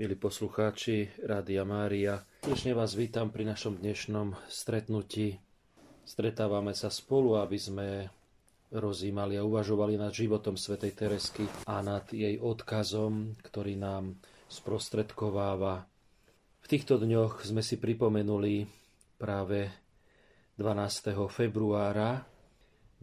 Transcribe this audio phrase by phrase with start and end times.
[0.00, 2.24] milí poslucháči Rádia Mária.
[2.40, 5.36] Srdečne vás vítam pri našom dnešnom stretnutí.
[6.08, 8.08] Stretávame sa spolu, aby sme
[8.72, 14.16] rozímali a uvažovali nad životom svätej Teresky a nad jej odkazom, ktorý nám
[14.48, 15.84] sprostredkováva.
[16.64, 18.64] V týchto dňoch sme si pripomenuli
[19.20, 19.68] práve
[20.56, 21.12] 12.
[21.28, 22.24] februára,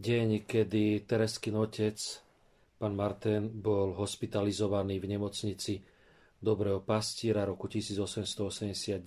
[0.02, 1.94] deň, kedy Tereskin otec,
[2.74, 5.78] pán Martin, bol hospitalizovaný v nemocnici
[6.38, 9.02] Dobrého pastiera roku 1889.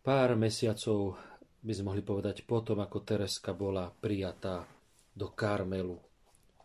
[0.00, 1.20] Pár mesiacov
[1.60, 4.64] by sme mohli povedať potom, ako Tereska bola prijatá
[5.12, 6.00] do Karmelu.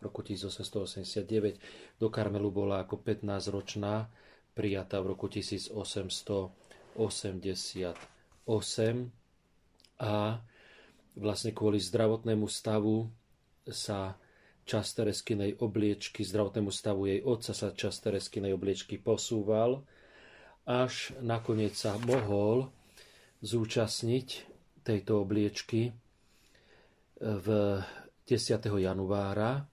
[0.00, 4.08] roku 1889 do Karmelu bola ako 15-ročná
[4.56, 6.96] prijatá v roku 1888
[10.00, 10.40] a
[11.20, 13.12] vlastne kvôli zdravotnému stavu
[13.68, 14.16] sa
[14.62, 19.82] čas Tereskinej obliečky, zdravotnému stavu jej otca sa čas obliečky posúval,
[20.66, 22.70] až nakoniec sa mohol
[23.42, 24.28] zúčastniť
[24.86, 25.90] tejto obliečky
[27.18, 27.46] v
[28.26, 28.62] 10.
[28.62, 29.66] januára,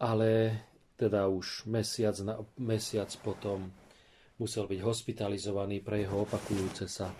[0.00, 0.30] ale
[1.00, 3.72] teda už mesiac, na, mesiac potom
[4.36, 7.12] musel byť hospitalizovaný pre jeho opakujúce sa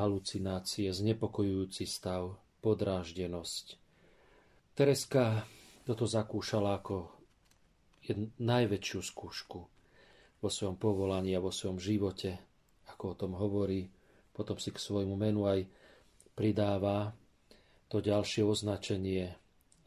[0.00, 3.76] halucinácie, znepokojujúci stav, podráždenosť.
[4.74, 5.46] Tereska
[5.84, 7.12] toto zakúšala ako
[8.40, 9.60] najväčšiu skúšku
[10.40, 12.36] vo svojom povolaní a vo svojom živote,
[12.92, 13.88] ako o tom hovorí.
[14.32, 15.64] Potom si k svojmu menu aj
[16.36, 17.12] pridáva
[17.88, 19.32] to ďalšie označenie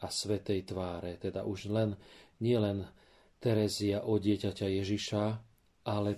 [0.02, 1.98] a svetej tváre, teda už len,
[2.42, 2.86] nie len
[3.38, 5.23] Terezia od dieťaťa Ježiša,
[5.86, 6.09] ale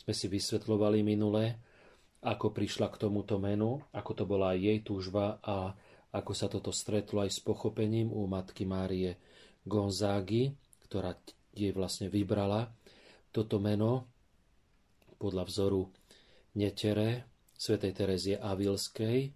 [0.00, 1.44] sme si vysvetľovali minule,
[2.24, 5.76] ako prišla k tomuto menu, ako to bola jej túžba a
[6.16, 9.20] ako sa toto stretlo aj s pochopením u matky Márie
[9.68, 10.56] Gonzágy,
[10.88, 11.12] ktorá
[11.52, 12.72] jej vlastne vybrala
[13.28, 14.08] toto meno
[15.20, 15.92] podľa vzoru
[16.56, 19.28] netere svätej Terezie Avilskej.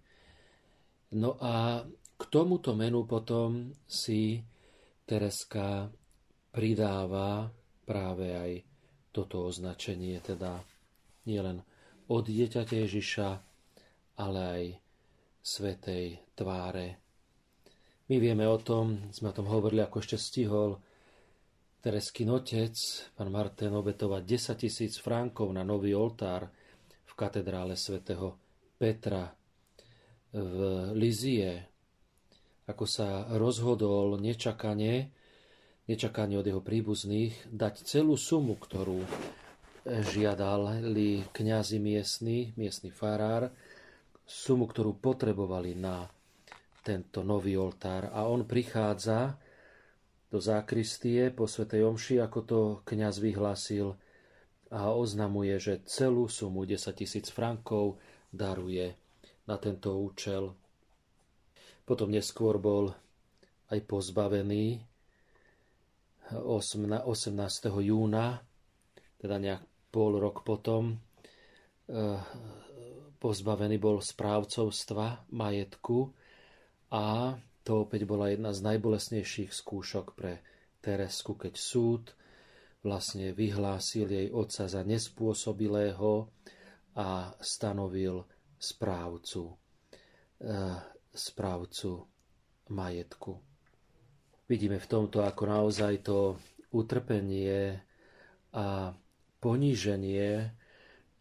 [1.21, 1.85] No a
[2.17, 4.41] k tomuto menu potom si
[5.05, 5.89] Tereska
[6.49, 7.49] pridáva
[7.85, 8.51] práve aj
[9.11, 10.61] toto označenie, teda
[11.27, 11.61] nielen
[12.07, 13.29] od dieťaťa Ježiša,
[14.17, 14.63] ale aj
[15.41, 16.97] svetej tváre.
[18.09, 20.81] My vieme o tom, sme o tom hovorili, ako ešte stihol
[21.81, 22.73] Tereskin otec,
[23.13, 26.49] pán Martin, obetovať 10 tisíc frankov na nový oltár
[27.05, 28.37] v katedrále svätého
[28.77, 29.29] Petra
[30.33, 30.57] v
[30.97, 31.65] Lizie,
[32.69, 35.09] ako sa rozhodol nečakane,
[35.85, 39.01] nečakane od jeho príbuzných, dať celú sumu, ktorú
[39.85, 43.49] žiadali kňazi miestny, miestny farár,
[44.21, 46.05] sumu, ktorú potrebovali na
[46.81, 48.09] tento nový oltár.
[48.09, 49.37] A on prichádza
[50.31, 53.93] do zákristie po Svetej Omši, ako to kňaz vyhlásil
[54.71, 57.99] a oznamuje, že celú sumu 10 tisíc frankov
[58.31, 58.95] daruje
[59.45, 60.55] na tento účel.
[61.83, 62.95] Potom neskôr bol
[63.67, 64.79] aj pozbavený
[66.31, 67.35] 18.
[67.83, 68.39] júna,
[69.19, 69.61] teda nejak
[69.91, 70.95] pol rok potom,
[71.91, 72.19] eh,
[73.19, 76.20] pozbavený bol správcovstva majetku
[76.91, 80.43] a to opäť bola jedna z najbolesnejších skúšok pre
[80.81, 82.03] Teresku, keď súd
[82.81, 86.27] vlastne vyhlásil jej otca za nespôsobilého
[86.97, 88.25] a stanovil
[88.57, 89.53] správcu,
[90.41, 90.63] e,
[91.13, 92.01] správcu
[92.73, 93.37] majetku.
[94.49, 96.35] Vidíme v tomto, ako naozaj to
[96.73, 97.79] utrpenie
[98.51, 98.91] a
[99.39, 100.51] poníženie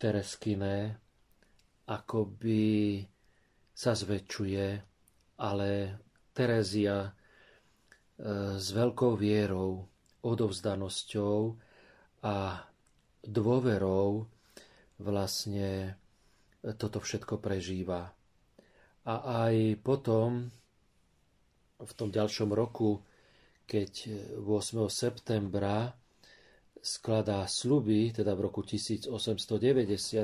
[0.01, 0.97] Tereskiné
[1.91, 3.03] akoby
[3.75, 4.90] sa zväčšuje,
[5.41, 5.97] ale
[6.37, 7.11] Terezia e,
[8.61, 9.89] s veľkou vierou,
[10.21, 11.57] odovzdanosťou
[12.29, 12.37] a
[13.25, 14.29] dôverou
[15.01, 15.97] vlastne
[16.77, 18.13] toto všetko prežíva.
[19.09, 19.15] A
[19.49, 20.53] aj potom,
[21.81, 23.01] v tom ďalšom roku,
[23.65, 23.93] keď
[24.45, 24.85] 8.
[24.93, 25.97] septembra
[26.85, 29.09] skladá sluby, teda v roku 1890,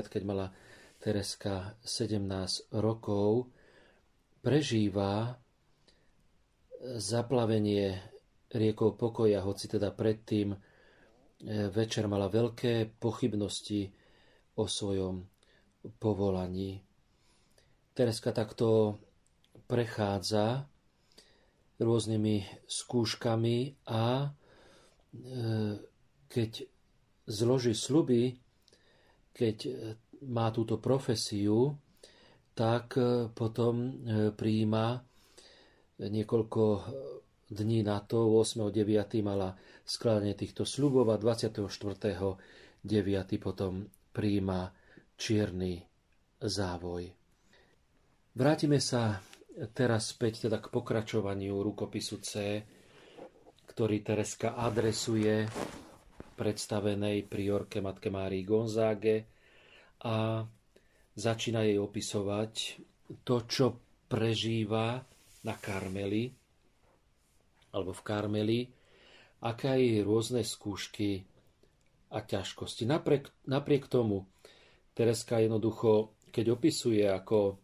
[0.05, 0.53] keď mala
[1.01, 3.49] Tereska 17 rokov
[4.41, 5.35] prežíva
[6.97, 7.97] zaplavenie
[8.53, 10.57] riekou pokoja, hoci teda predtým e,
[11.67, 13.91] večer mala veľké pochybnosti
[14.55, 15.25] o svojom
[15.99, 16.79] povolaní.
[17.91, 18.97] Tereska takto
[19.67, 20.63] prechádza
[21.77, 23.57] rôznymi skúškami
[23.89, 24.29] a e,
[26.31, 26.51] keď
[27.27, 28.39] zloží sluby,
[29.35, 29.57] keď
[30.25, 31.77] má túto profesiu,
[32.57, 33.89] tak e, potom e,
[34.33, 34.97] príjima
[36.01, 36.63] niekoľko
[37.47, 39.21] dní na to, 8.9.
[39.21, 39.53] mala
[39.85, 41.63] skladanie týchto slubov a 24.
[42.81, 44.69] deviaty potom príjma
[45.15, 45.81] čierny
[46.37, 47.09] závoj.
[48.37, 49.17] Vrátime sa
[49.73, 52.61] teraz späť teda k pokračovaniu rukopisu C,
[53.73, 55.49] ktorý Tereska adresuje
[56.37, 59.25] predstavenej priorke Matke Márii Gonzáge
[60.05, 60.45] a
[61.17, 62.53] začína jej opisovať
[63.25, 63.65] to, čo
[64.05, 65.01] prežíva
[65.43, 66.29] na Karmeli
[67.73, 68.59] alebo v Karmeli,
[69.43, 71.25] aké jej rôzne skúšky
[72.13, 72.87] a ťažkosti.
[72.87, 74.23] Napriek, napriek tomu
[74.97, 77.59] Tereska jednoducho, keď opisuje, ako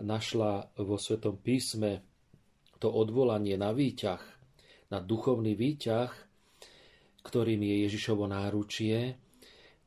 [0.00, 2.02] našla vo Svetom písme
[2.82, 4.20] to odvolanie na výťah,
[4.90, 6.10] na duchovný výťah,
[7.24, 9.16] ktorým je Ježišovo náručie,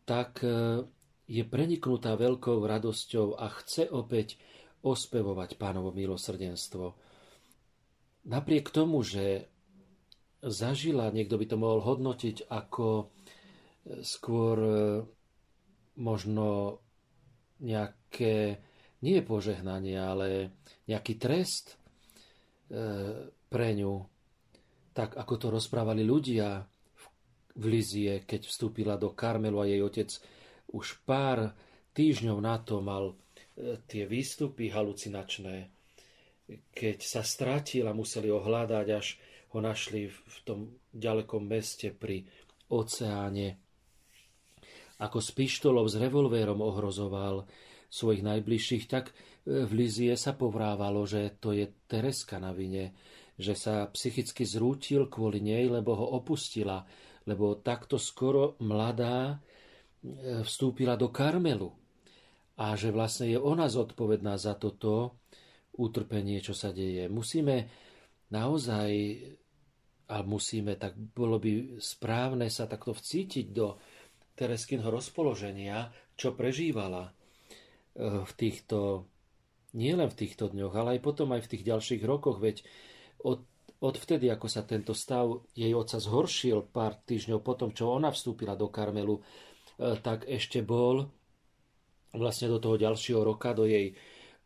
[0.07, 0.81] tak e,
[1.27, 4.39] je preniknutá veľkou radosťou a chce opäť
[4.79, 6.95] ospevovať pánovo milosrdenstvo.
[8.27, 9.51] Napriek tomu, že
[10.39, 13.05] zažila, niekto by to mohol hodnotiť ako e,
[14.03, 14.79] skôr e,
[15.99, 16.79] možno
[17.59, 18.61] nejaké
[19.01, 21.75] nie požehnanie, ale nejaký trest e,
[23.31, 23.95] pre ňu,
[24.93, 26.63] tak ako to rozprávali ľudia
[27.57, 30.09] v Lizie, keď vstúpila do Karmelu a jej otec
[30.71, 31.55] už pár
[31.95, 35.71] týždňov na to mal e, tie výstupy halucinačné,
[36.71, 39.19] keď sa stratil a museli ho hľadať, až
[39.55, 40.59] ho našli v tom
[40.91, 42.27] ďalekom meste pri
[42.67, 43.59] oceáne.
[44.97, 47.45] Ako s pištolou, s revolvérom ohrozoval
[47.87, 52.93] svojich najbližších, tak e, v Lizie sa povrávalo, že to je Tereska na vine,
[53.37, 56.83] že sa psychicky zrútil kvôli nej, lebo ho opustila,
[57.29, 59.37] lebo takto skoro mladá
[60.45, 61.73] vstúpila do Karmelu
[62.57, 65.21] a že vlastne je ona zodpovedná za toto
[65.77, 67.05] utrpenie, čo sa deje.
[67.05, 67.69] Musíme
[68.33, 68.91] naozaj,
[70.07, 73.77] a musíme, tak bolo by správne sa takto vcítiť do
[74.37, 77.13] Tereskinho rozpoloženia, čo prežívala
[77.97, 79.09] v týchto,
[79.73, 82.61] nielen v týchto dňoch, ale aj potom aj v tých ďalších rokoch, veď
[83.25, 83.41] od,
[83.81, 88.53] od vtedy, ako sa tento stav jej oca zhoršil pár týždňov potom, čo ona vstúpila
[88.53, 89.21] do Karmelu, e,
[89.77, 91.05] tak ešte bol
[92.17, 93.93] vlastne do toho ďalšieho roka, do jej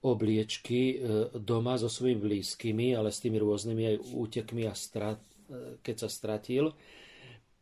[0.02, 0.96] obliečky e,
[1.40, 6.10] doma so svojimi blízkymi, ale s tými rôznymi aj útekmi, a strat, e, keď sa
[6.12, 6.74] stratil.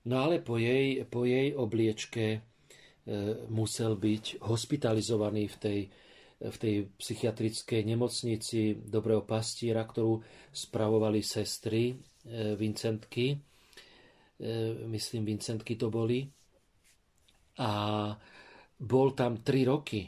[0.07, 2.49] No ale po jej, po jej obliečke
[3.09, 5.79] E, musel byť hospitalizovaný v tej,
[6.45, 10.21] v tej psychiatrickej nemocnici Dobrého pastiera, ktorú
[10.53, 13.33] spravovali sestry e, Vincentky.
[13.33, 13.37] E,
[14.93, 16.29] myslím, Vincentky to boli.
[17.59, 17.71] A
[18.79, 20.07] bol tam 3 roky.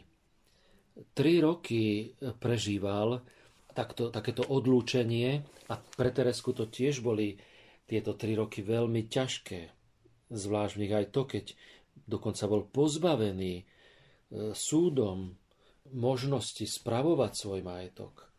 [1.11, 3.19] 3 roky prežíval
[3.75, 7.35] takto, takéto odlúčenie a pre Teresku to tiež boli
[7.87, 9.59] tieto 3 roky veľmi ťažké.
[10.31, 11.45] Zvlášť v aj to, keď
[12.07, 13.63] dokonca bol pozbavený e,
[14.55, 15.35] súdom
[15.91, 18.31] možnosti spravovať svoj majetok,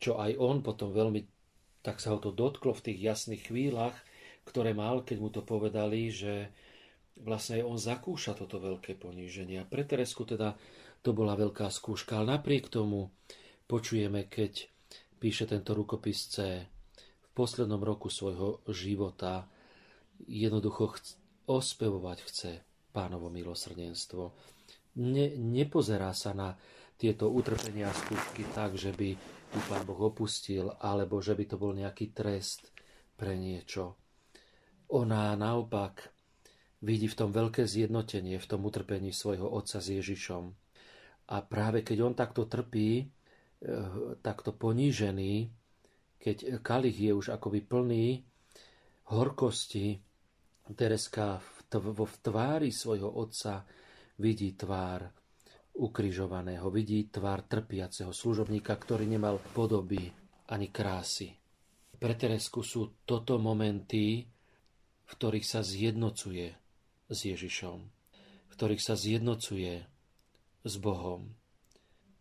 [0.00, 1.28] čo aj on potom veľmi,
[1.84, 3.96] tak sa ho to dotklo v tých jasných chvíľach,
[4.48, 6.48] ktoré mal, keď mu to povedali, že
[7.22, 9.62] vlastne aj on zakúša toto veľké poníženie.
[9.62, 10.56] A pre Teresku teda
[11.00, 13.08] to bola veľká skúška, ale napriek tomu
[13.64, 14.68] počujeme, keď
[15.16, 16.36] píše tento rukopis C,
[16.96, 19.48] v poslednom roku svojho života
[20.24, 22.52] jednoducho chc- ospevovať chce
[22.90, 24.32] pánovo milosrdenstvo.
[24.96, 26.56] Ne, nepozerá sa na
[26.96, 29.12] tieto utrpenia a skutky tak, že by
[29.52, 32.72] tu pán Boh opustil, alebo že by to bol nejaký trest
[33.14, 34.00] pre niečo.
[34.96, 36.15] Ona naopak
[36.86, 40.54] vidí v tom veľké zjednotenie, v tom utrpení svojho otca s Ježišom.
[41.34, 43.08] A práve keď on takto trpí, eh,
[44.22, 45.50] takto ponížený,
[46.22, 48.06] keď kalich je už akoby plný
[49.10, 49.98] horkosti,
[50.66, 51.38] Tereska
[51.70, 53.62] vo tvári svojho otca
[54.18, 55.06] vidí tvár
[55.78, 60.10] ukrižovaného, vidí tvár trpiaceho služobníka, ktorý nemal podoby
[60.50, 61.30] ani krásy.
[61.94, 64.26] Pre Teresku sú toto momenty,
[65.06, 66.65] v ktorých sa zjednocuje
[67.10, 67.78] s Ježišom,
[68.48, 69.84] v ktorých sa zjednocuje
[70.66, 71.30] s Bohom.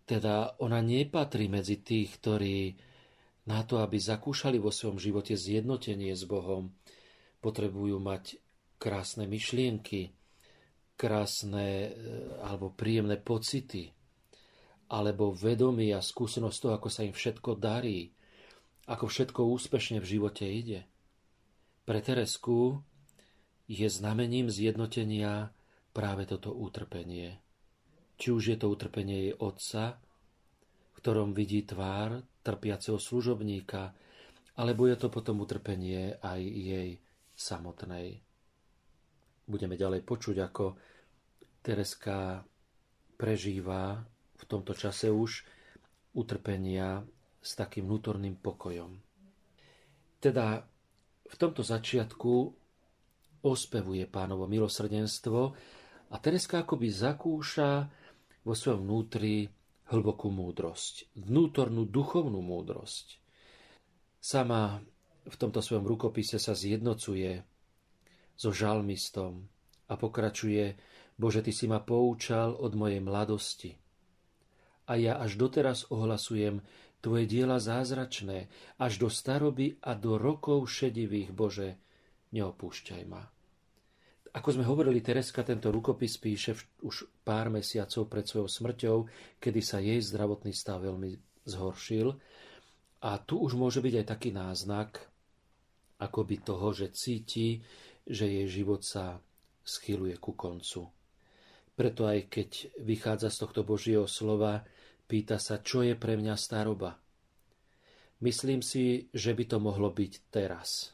[0.05, 2.77] Teda ona nepatrí medzi tých, ktorí
[3.49, 6.73] na to, aby zakúšali vo svojom živote zjednotenie s Bohom,
[7.41, 8.41] potrebujú mať
[8.81, 10.13] krásne myšlienky,
[10.97, 11.89] krásne e,
[12.41, 13.93] alebo príjemné pocity,
[14.89, 18.13] alebo vedomie a skúsenosť toho, ako sa im všetko darí,
[18.85, 20.85] ako všetko úspešne v živote ide.
[21.85, 22.81] Pre Teresku
[23.65, 25.49] je znamením zjednotenia
[25.95, 27.39] práve toto utrpenie.
[28.15, 29.99] Či už je to utrpenie jej otca,
[30.95, 33.91] v ktorom vidí tvár trpiaceho služobníka,
[34.55, 36.89] alebo je to potom utrpenie aj jej
[37.35, 38.25] samotnej
[39.45, 40.65] budeme ďalej počuť, ako
[41.61, 42.41] Tereska
[43.17, 44.01] prežíva
[44.35, 45.45] v tomto čase už
[46.17, 47.05] utrpenia
[47.41, 48.97] s takým vnútorným pokojom.
[50.21, 50.65] Teda
[51.25, 52.33] v tomto začiatku
[53.45, 55.39] ospevuje pánovo milosrdenstvo
[56.09, 57.69] a Tereska akoby zakúša
[58.41, 59.45] vo svojom vnútri
[59.93, 63.21] hlbokú múdrosť, vnútornú duchovnú múdrosť.
[64.17, 64.81] Sama
[65.25, 67.45] v tomto svojom rukopise sa zjednocuje
[68.33, 69.45] so žalmistom
[69.85, 70.73] a pokračuje
[71.15, 73.77] Bože, Ty si ma poučal od mojej mladosti.
[74.89, 76.65] A ja až doteraz ohlasujem
[77.05, 78.49] Tvoje diela zázračné,
[78.81, 81.77] až do staroby a do rokov šedivých, Bože,
[82.33, 83.34] neopúšťaj ma.
[84.35, 88.97] Ako sme hovorili, Tereska tento rukopis píše už pár mesiacov pred svojou smrťou,
[89.39, 91.15] kedy sa jej zdravotný stav veľmi
[91.47, 92.11] zhoršil.
[93.07, 94.99] A tu už môže byť aj taký náznak,
[96.03, 97.63] akoby toho, že cíti,
[98.03, 99.23] že jej život sa
[99.63, 100.91] schyluje ku koncu.
[101.71, 102.49] Preto aj keď
[102.83, 104.67] vychádza z tohto Božieho slova,
[105.07, 106.99] pýta sa, čo je pre mňa staroba.
[108.19, 110.91] Myslím si, že by to mohlo byť teraz.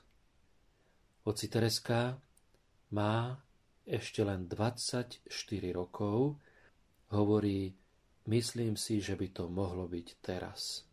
[1.25, 2.17] Hoci Tereska
[2.91, 3.39] má
[3.87, 5.27] ešte len 24
[5.73, 6.39] rokov,
[7.11, 7.73] hovorí,
[8.29, 10.85] myslím si, že by to mohlo byť teraz.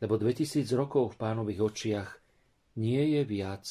[0.00, 2.10] Lebo 2000 rokov v pánových očiach
[2.80, 3.66] nie je viac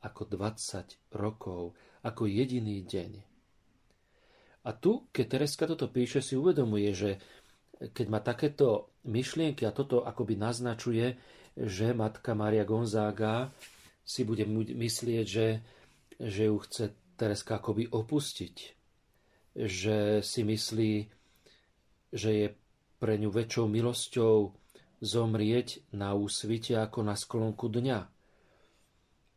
[0.00, 3.12] ako 20 rokov, ako jediný deň.
[4.64, 7.10] A tu, keď Tereska toto píše, si uvedomuje, že
[7.80, 11.16] keď má takéto myšlienky a toto akoby naznačuje,
[11.56, 13.52] že matka Maria Gonzaga
[14.04, 14.44] si bude
[14.76, 15.46] myslieť, že
[16.20, 16.84] že ju chce
[17.16, 18.56] Tereska akoby opustiť.
[19.56, 20.92] Že si myslí,
[22.12, 22.46] že je
[23.00, 24.52] pre ňu väčšou milosťou
[25.00, 28.00] zomrieť na úsvite ako na sklonku dňa.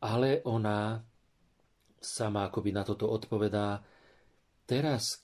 [0.04, 1.00] Ale ona
[2.04, 3.80] sama akoby na toto odpovedá,
[4.68, 5.24] teraz,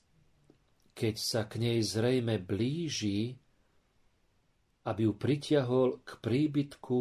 [0.96, 3.36] keď sa k nej zrejme blíži,
[4.88, 6.98] aby ju pritiahol k príbytku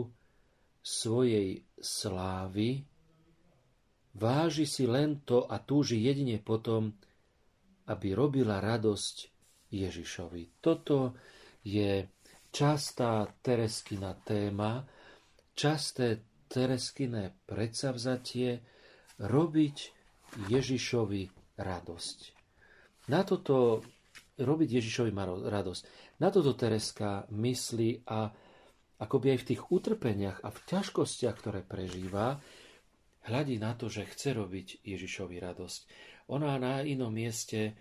[0.82, 2.82] svojej slávy,
[4.18, 6.90] Váži si len to a túži jedine potom,
[7.86, 9.16] aby robila radosť
[9.70, 10.58] Ježišovi.
[10.58, 11.14] Toto
[11.62, 12.04] je
[12.50, 14.82] častá Tereskina téma,
[15.54, 18.58] časté Tereskine predsavzatie
[19.22, 19.76] robiť
[20.50, 21.22] Ježišovi
[21.60, 22.18] radosť.
[23.08, 23.82] Na toto
[24.38, 25.10] robiť Ježišovi
[25.46, 25.82] radosť.
[26.22, 28.30] Na toto Tereska myslí a
[28.98, 32.38] akoby aj v tých utrpeniach a v ťažkostiach, ktoré prežíva,
[33.28, 35.80] hľadí na to, že chce robiť Ježišovi radosť.
[36.32, 37.76] Ona na inom mieste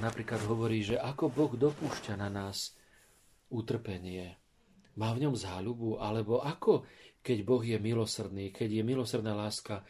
[0.00, 2.76] napríklad hovorí, že ako Boh dopúšťa na nás
[3.52, 4.36] utrpenie.
[4.96, 6.84] Má v ňom záľubu, alebo ako,
[7.24, 9.84] keď Boh je milosrdný, keď je milosrdná láska,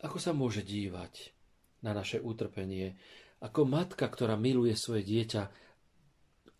[0.00, 1.32] ako sa môže dívať
[1.84, 2.96] na naše utrpenie.
[3.40, 5.42] Ako matka, ktorá miluje svoje dieťa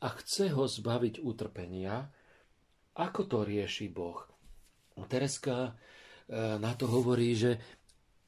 [0.04, 2.08] a chce ho zbaviť utrpenia,
[2.96, 4.24] ako to rieši Boh?
[5.04, 5.76] Tereska
[6.34, 7.52] na to hovorí, že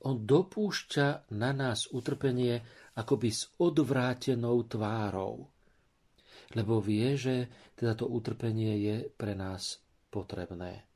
[0.07, 2.63] on dopúšťa na nás utrpenie
[2.95, 5.51] akoby s odvrátenou tvárou.
[6.55, 10.87] Lebo vie, že teda to utrpenie je pre nás potrebné,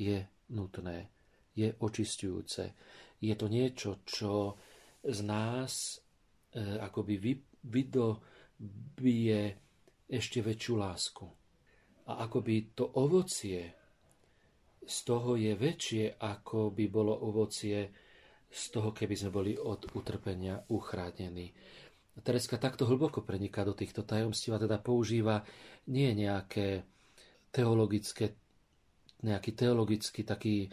[0.00, 1.12] je nutné,
[1.54, 2.74] je očistujúce.
[3.20, 4.58] Je to niečo, čo
[5.04, 6.02] z nás
[6.50, 7.32] e, akoby vy,
[7.70, 9.42] vydobije
[10.10, 11.26] ešte väčšiu lásku.
[12.10, 13.85] A akoby to ovocie
[14.86, 17.90] z toho je väčšie, ako by bolo ovocie
[18.46, 21.50] z toho, keby sme boli od utrpenia uchránení.
[22.16, 25.44] Tereska takto hlboko preniká do týchto tajomstiev a teda používa
[25.92, 26.86] nie nejaké
[27.52, 28.32] teologické,
[29.20, 30.70] nejaký teologický taký,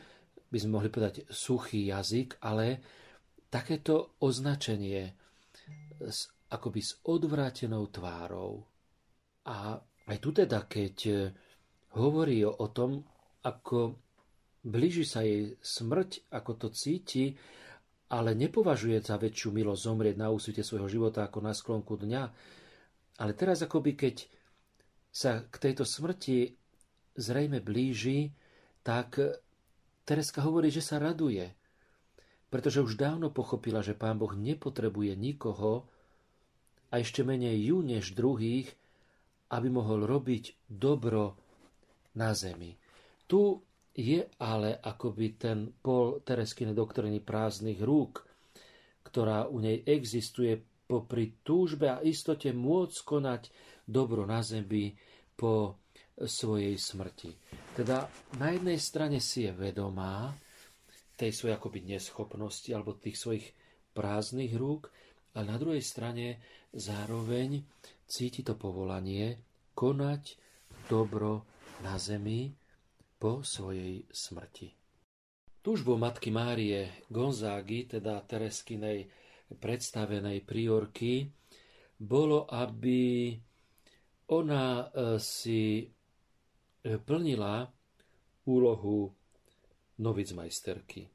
[0.47, 2.79] by sme mohli povedať, suchý jazyk, ale
[3.51, 5.11] takéto označenie
[5.99, 8.63] s, akoby s odvrátenou tvárou.
[9.43, 9.75] A
[10.07, 11.27] aj tu teda, keď
[11.99, 13.03] hovorí o, o tom,
[13.43, 13.99] ako
[14.63, 17.35] blíži sa jej smrť, ako to cíti,
[18.13, 22.23] ale nepovažuje za väčšiu milosť zomrieť na úsvite svojho života ako na sklonku dňa.
[23.19, 24.15] Ale teraz akoby keď
[25.13, 26.55] sa k tejto smrti
[27.13, 28.33] zrejme blíži,
[28.81, 29.21] tak
[30.03, 31.53] Tereska hovorí, že sa raduje,
[32.49, 35.87] pretože už dávno pochopila, že Pán Boh nepotrebuje nikoho,
[36.93, 38.69] a ešte menej ju než druhých,
[39.49, 41.33] aby mohol robiť dobro
[42.13, 42.77] na zemi.
[43.27, 43.57] Tu
[43.93, 48.25] je ale akoby ten pol Tereskine doktriny prázdnych rúk,
[49.05, 50.57] ktorá u nej existuje
[50.89, 53.41] popri túžbe a istote môcť konať
[53.85, 54.93] dobro na zemi
[55.33, 55.77] po
[56.17, 57.31] svojej smrti.
[57.73, 58.05] Teda
[58.37, 60.33] na jednej strane si je vedomá
[61.17, 63.47] tej svojej akoby neschopnosti alebo tých svojich
[63.93, 64.89] prázdnych rúk
[65.33, 66.37] ale na druhej strane
[66.73, 67.65] zároveň
[68.05, 69.41] cíti to povolanie
[69.73, 70.37] konať
[70.85, 71.45] dobro
[71.81, 72.53] na zemi
[73.23, 74.67] po svojej smrti.
[75.63, 79.07] Túžbou matky Márie Gonzágy, teda Tereskinej
[79.63, 81.31] predstavenej priorky,
[81.95, 83.31] bolo, aby
[84.27, 84.85] ona e,
[85.23, 85.87] si
[86.83, 87.63] plnila
[88.43, 89.07] úlohu
[90.03, 91.07] novicmajsterky.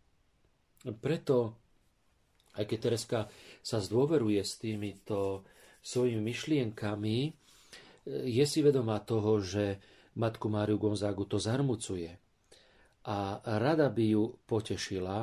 [1.05, 1.61] Preto,
[2.57, 3.21] aj keď Tereska
[3.61, 5.45] sa zdôveruje s týmito
[5.85, 7.19] svojimi myšlienkami,
[8.09, 9.77] je si vedomá toho, že
[10.19, 12.11] matku Máriu Gonzágu to zarmucuje
[13.09, 15.19] a rada by ju potešila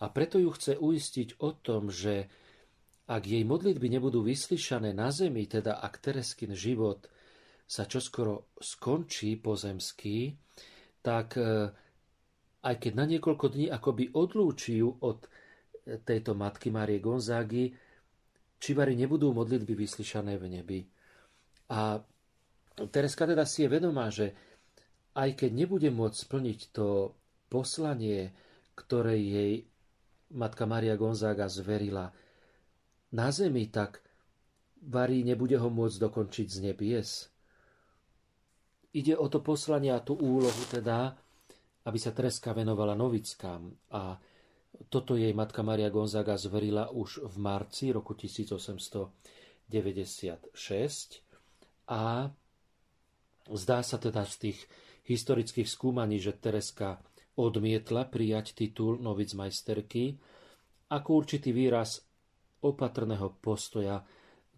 [0.00, 2.30] a preto ju chce uistiť o tom, že
[3.10, 7.10] ak jej modlitby nebudú vyslyšané na zemi, teda ak Tereskin život
[7.66, 10.38] sa čoskoro skončí pozemský,
[11.02, 11.74] tak e,
[12.62, 15.26] aj keď na niekoľko dní akoby odlúči ju od
[16.06, 17.74] tejto matky Márie Gonzágy,
[18.62, 20.80] čivari nebudú modlitby vyslyšané v nebi.
[21.72, 21.98] A
[22.88, 24.32] Tereska teda si je vedomá, že
[25.12, 27.12] aj keď nebude môcť splniť to
[27.50, 28.32] poslanie,
[28.78, 29.66] ktoré jej
[30.32, 32.14] matka Maria Gonzaga zverila
[33.10, 34.00] na zemi, tak
[34.86, 37.28] varí nebude ho môcť dokončiť z nebies.
[38.94, 41.14] Ide o to poslanie a tú úlohu teda,
[41.86, 43.70] aby sa Tereska venovala novickám.
[43.94, 44.18] A
[44.88, 49.10] toto jej matka Maria Gonzaga zverila už v marci roku 1896
[51.90, 52.30] a
[53.54, 54.58] zdá sa teda z tých
[55.06, 57.02] historických skúmaní, že Tereska
[57.38, 60.18] odmietla prijať titul novicmajsterky
[60.90, 62.02] ako určitý výraz
[62.60, 64.02] opatrného postoja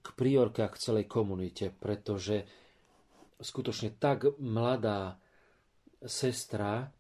[0.03, 2.43] k priorke a k celej komunite, pretože
[3.39, 5.21] skutočne tak mladá
[6.03, 6.91] sestra,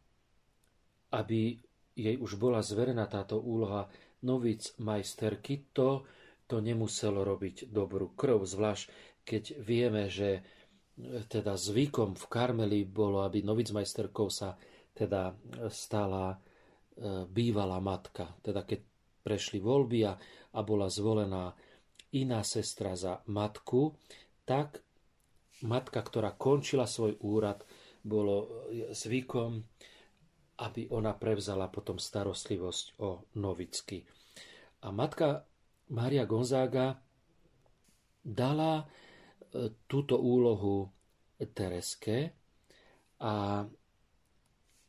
[1.10, 1.58] aby
[1.98, 3.90] jej už bola zverená táto úloha
[4.22, 6.06] novic majsterky, to,
[6.46, 8.84] to nemuselo robiť dobrú krv, zvlášť
[9.22, 10.42] keď vieme, že
[11.28, 14.54] teda zvykom v Karmeli bolo, aby novicmajsterkou sa
[14.92, 15.32] teda
[15.72, 16.36] stala e,
[17.26, 18.36] bývalá matka.
[18.44, 18.84] Teda keď
[19.24, 20.14] prešli voľby a,
[20.52, 21.56] a bola zvolená
[22.12, 23.96] iná sestra za matku,
[24.44, 24.84] tak
[25.64, 27.64] matka, ktorá končila svoj úrad,
[28.02, 29.62] bolo zvykom,
[30.60, 34.02] aby ona prevzala potom starostlivosť o novicky.
[34.82, 35.46] A matka
[35.94, 36.98] Mária Gonzága
[38.26, 38.86] dala
[39.86, 40.88] túto úlohu
[41.36, 42.32] Tereske
[43.20, 43.66] a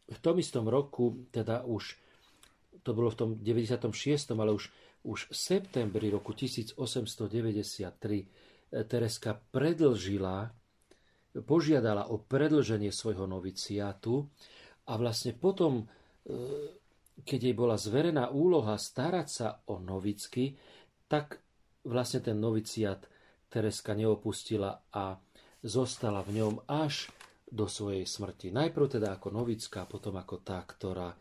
[0.04, 1.98] v tom istom roku, teda už
[2.84, 4.70] to bolo v tom 96., ale už,
[5.08, 6.76] už v septembri roku 1893
[8.74, 10.52] Tereska predlžila,
[11.46, 14.28] požiadala o predlženie svojho noviciátu
[14.90, 15.86] a vlastne potom, e,
[17.24, 20.58] keď jej bola zverená úloha starať sa o novicky,
[21.08, 21.40] tak
[21.86, 23.13] vlastne ten noviciát
[23.54, 25.14] Tereska neopustila a
[25.62, 27.14] zostala v ňom až
[27.46, 28.50] do svojej smrti.
[28.50, 31.14] Najprv teda ako novická, potom ako tá, ktorá,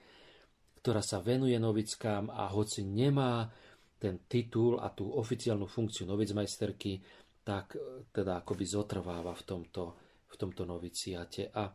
[0.80, 3.52] ktorá sa venuje novickám a hoci nemá
[4.00, 7.04] ten titul a tú oficiálnu funkciu novicmajsterky,
[7.44, 7.76] tak
[8.08, 9.84] teda akoby zotrváva v tomto,
[10.32, 11.52] v tomto noviciate.
[11.52, 11.68] A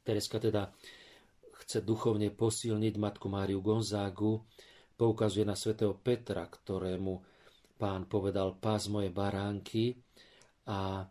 [0.00, 0.72] Tereska teda
[1.60, 4.40] chce duchovne posilniť matku Máriu Gonzágu,
[4.96, 7.33] poukazuje na svätého Petra, ktorému
[7.74, 9.98] pán povedal, pás moje baránky
[10.70, 11.04] a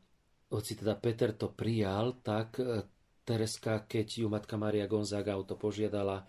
[0.54, 2.86] hoci teda Peter to prijal, tak e,
[3.24, 6.28] Tereska, keď ju matka Maria Gonzaga o to požiadala,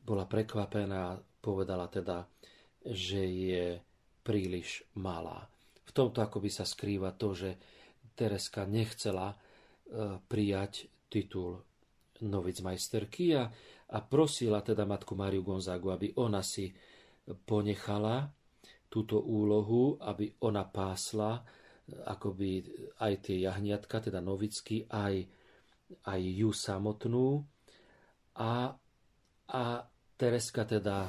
[0.00, 2.24] bola prekvapená, povedala teda,
[2.86, 3.64] že je
[4.22, 5.50] príliš malá.
[5.84, 7.50] V tomto akoby sa skrýva to, že
[8.14, 9.36] Tereska nechcela e,
[10.24, 11.60] prijať titul
[12.20, 13.48] novicmajsterky a,
[13.90, 16.70] a prosila teda matku Máriu Gonzagu, aby ona si
[17.44, 18.28] ponechala
[18.90, 21.40] túto úlohu, aby ona pásla
[21.90, 22.66] akoby
[23.02, 25.26] aj tie jahniatka, teda novicky, aj,
[26.06, 27.42] aj ju samotnú
[28.38, 28.74] a,
[29.50, 29.62] a
[30.14, 31.08] Tereska teda,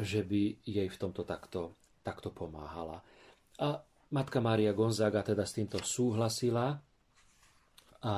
[0.00, 3.02] že by jej v tomto takto, takto pomáhala.
[3.58, 3.82] A
[4.14, 6.78] matka Mária Gonzaga teda s týmto súhlasila
[8.04, 8.14] a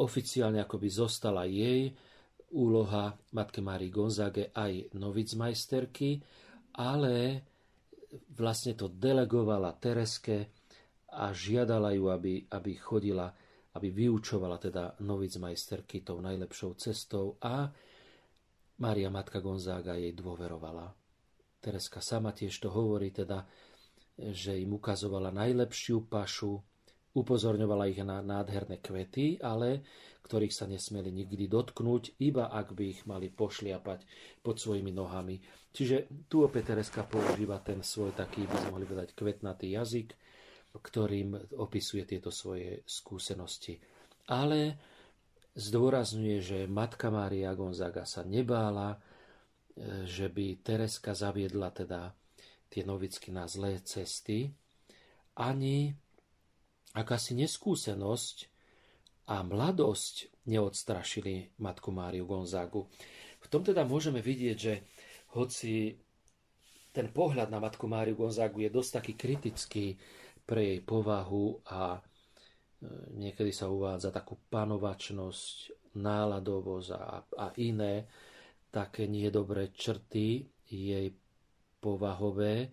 [0.00, 1.94] oficiálne akoby zostala jej
[2.50, 6.18] úloha matke Márii Gonzage aj novicmajsterky,
[6.74, 7.46] ale
[8.34, 10.50] vlastne to delegovala Tereske
[11.10, 13.30] a žiadala ju, aby, aby chodila,
[13.74, 14.98] aby vyučovala teda
[15.38, 17.70] majsterky tou najlepšou cestou a
[18.80, 20.88] Mária Matka Gonzága jej dôverovala.
[21.60, 23.44] Tereska sama tiež to hovorí teda,
[24.16, 26.56] že im ukazovala najlepšiu pašu,
[27.10, 29.82] Upozorňovala ich na nádherné kvety, ale
[30.30, 34.06] ktorých sa nesmeli nikdy dotknúť, iba ak by ich mali pošliapať
[34.46, 35.42] pod svojimi nohami.
[35.74, 40.14] Čiže tu opäť Tereska používa ten svoj taký, by sme mohli povedať, kvetnatý jazyk,
[40.70, 43.82] ktorým opisuje tieto svoje skúsenosti.
[44.30, 44.78] Ale
[45.58, 48.98] zdôrazňuje, že matka Mária Gonzaga sa nebála, e,
[50.06, 52.14] že by Tereska zaviedla teda
[52.70, 54.54] tie novicky na zlé cesty,
[55.34, 55.90] ani
[56.94, 58.36] akási neskúsenosť
[59.30, 62.90] a mladosť neodstrašili matku Máriu Gonzagu.
[63.40, 64.74] V tom teda môžeme vidieť, že
[65.38, 65.94] hoci
[66.90, 69.86] ten pohľad na matku Máriu Gonzagu je dosť taký kritický
[70.42, 72.00] pre jej povahu a e,
[73.14, 78.10] niekedy sa uvádza takú panovačnosť, náladovosť a, a iné
[78.74, 81.06] také niedobré črty jej
[81.78, 82.70] povahové.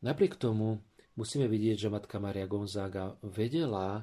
[0.00, 0.80] Napriek tomu
[1.22, 4.02] musíme vidieť, že matka Maria Gonzaga vedela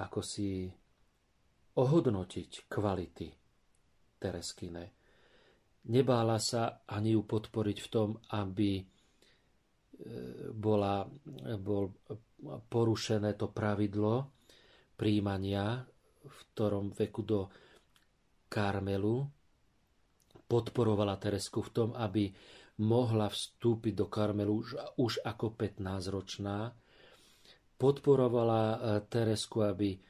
[0.00, 0.64] ako si
[1.76, 3.28] ohodnotiť kvality
[4.16, 4.84] Tereskine.
[5.92, 8.84] Nebála sa ani ju podporiť v tom, aby e,
[10.56, 11.04] bola,
[11.60, 11.92] bol
[12.64, 14.32] porušené to pravidlo
[14.96, 15.84] príjmania
[16.20, 17.40] v ktorom veku do
[18.48, 19.24] Karmelu.
[20.44, 22.28] Podporovala Teresku v tom, aby
[22.80, 24.64] mohla vstúpiť do Karmelu
[24.96, 26.72] už, ako 15-ročná.
[27.76, 30.00] Podporovala e, Teresku, aby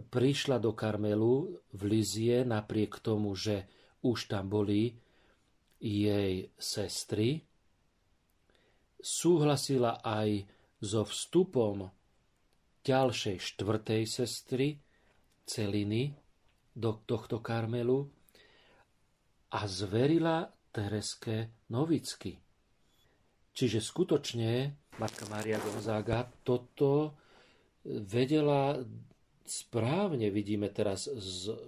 [0.00, 3.68] prišla do Karmelu v Lizie napriek tomu, že
[4.04, 4.96] už tam boli
[5.80, 7.44] jej sestry.
[8.96, 10.48] Súhlasila aj
[10.80, 11.88] so vstupom
[12.84, 14.68] ďalšej štvrtej sestry,
[15.46, 16.10] Celiny,
[16.74, 18.02] do tohto Karmelu
[19.54, 22.36] a zverila Tereske Novicky.
[23.56, 27.16] Čiže skutočne Matka Mária Gonzaga toto
[28.04, 28.76] vedela
[29.48, 31.08] správne, vidíme teraz,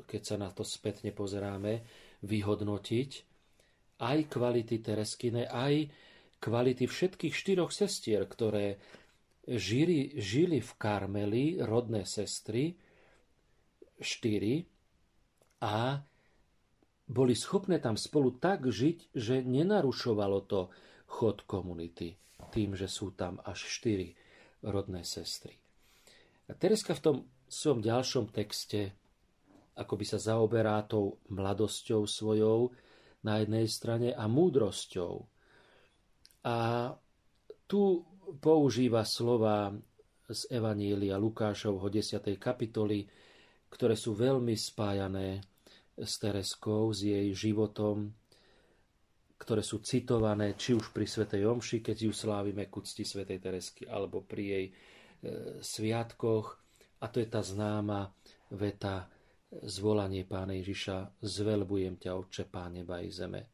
[0.04, 1.80] keď sa na to spätne pozeráme,
[2.20, 3.10] vyhodnotiť
[4.04, 5.88] aj kvality Tereskine, aj
[6.36, 8.76] kvality všetkých štyroch sestier, ktoré
[9.48, 12.76] žili, žili v Karmeli, rodné sestry,
[13.96, 14.68] štyri,
[15.58, 15.98] a
[17.08, 20.68] boli schopné tam spolu tak žiť, že nenarušovalo to
[21.08, 22.20] chod komunity
[22.52, 24.12] tým, že sú tam až štyri
[24.64, 25.56] rodné sestry.
[26.48, 27.16] A Tereska v tom
[27.48, 28.92] svojom ďalšom texte
[29.78, 32.74] ako by sa zaoberá tou mladosťou svojou
[33.22, 35.22] na jednej strane a múdrosťou.
[36.50, 36.90] A
[37.70, 38.02] tu
[38.42, 39.70] používa slova
[40.28, 42.20] z Evanília Lukášovho 10.
[42.36, 43.06] kapitoly,
[43.70, 45.40] ktoré sú veľmi spájané
[46.02, 48.14] s Tereskou, s jej životom,
[49.38, 53.86] ktoré sú citované či už pri Svetej Omši, keď ju slávime ku cti Svetej Teresky,
[53.86, 54.72] alebo pri jej e,
[55.62, 56.58] sviatkoch.
[56.98, 58.10] A to je tá známa
[58.50, 59.06] veta
[59.48, 63.46] zvolanie Pána Ježiša, zvelbujem ťa, Otče, Pán neba i zeme,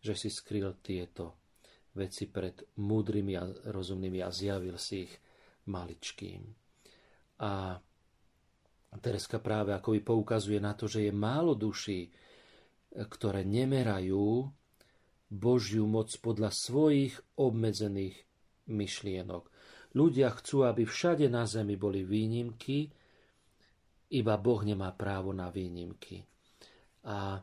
[0.00, 1.44] že si skryl tieto
[1.94, 5.14] veci pred múdrymi a rozumnými a zjavil si ich
[5.70, 6.42] maličkým.
[7.44, 7.78] A
[8.98, 12.10] Tereska práve by poukazuje na to, že je málo duší,
[12.94, 14.46] ktoré nemerajú
[15.34, 18.16] Božiu moc podľa svojich obmedzených
[18.70, 19.50] myšlienok.
[19.94, 22.90] Ľudia chcú, aby všade na zemi boli výnimky,
[24.14, 26.22] iba Boh nemá právo na výnimky.
[27.06, 27.42] A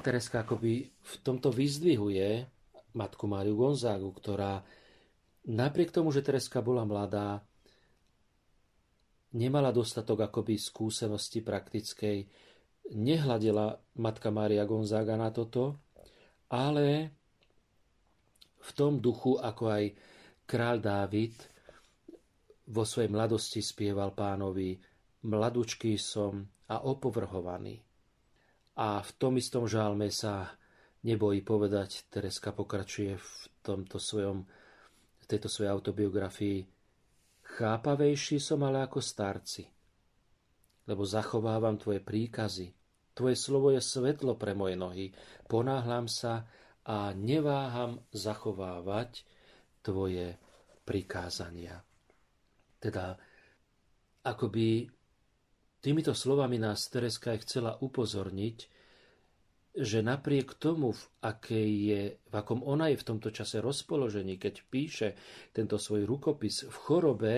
[0.00, 2.48] Tereska akoby v tomto vyzdvihuje
[2.96, 4.60] matku Máriu Gonzágu, ktorá
[5.48, 7.40] napriek tomu, že Tereska bola mladá,
[9.32, 12.28] nemala dostatok akoby skúsenosti praktickej,
[12.92, 15.80] nehľadela matka Mária Gonzága na toto,
[16.52, 17.14] ale
[18.62, 19.84] v tom duchu, ako aj
[20.44, 21.34] král Dávid
[22.68, 24.78] vo svojej mladosti spieval pánovi
[25.26, 27.78] mladučký som a opovrhovaný.
[28.78, 30.48] A v tom istom žálme sa
[31.04, 34.46] nebojí povedať, Tereska pokračuje v tomto svojom,
[35.20, 36.64] v tejto svojej autobiografii,
[37.52, 39.68] Chápavejší som ale ako starci,
[40.88, 42.72] lebo zachovávam tvoje príkazy.
[43.12, 45.12] Tvoje slovo je svetlo pre moje nohy.
[45.44, 46.48] Ponáhľam sa
[46.88, 49.28] a neváham zachovávať
[49.84, 50.40] tvoje
[50.88, 51.84] prikázania.
[52.80, 53.20] Teda,
[54.24, 54.88] akoby
[55.84, 58.71] týmito slovami nás Tereska aj chcela upozorniť,
[59.72, 64.54] že napriek tomu, v, akej je, v akom ona je v tomto čase rozpoložení, keď
[64.68, 65.08] píše
[65.56, 67.34] tento svoj rukopis v chorobe,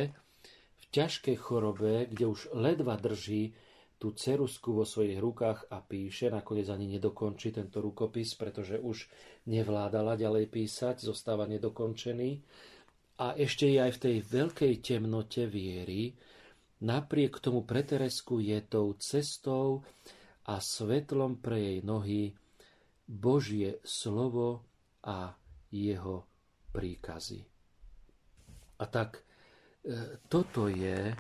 [0.75, 3.55] v ťažkej chorobe, kde už ledva drží
[4.03, 9.07] tú cerusku vo svojich rukách a píše, nakoniec ani nedokončí tento rukopis, pretože už
[9.47, 12.43] nevládala ďalej písať, zostáva nedokončený.
[13.23, 16.11] a ešte je aj v tej veľkej temnote viery,
[16.83, 19.87] napriek tomu pre Teresku je tou cestou
[20.45, 22.37] a svetlom pre jej nohy
[23.05, 24.65] Božie slovo
[25.05, 25.33] a
[25.73, 26.25] jeho
[26.73, 27.45] príkazy.
[28.81, 31.13] A tak e, toto je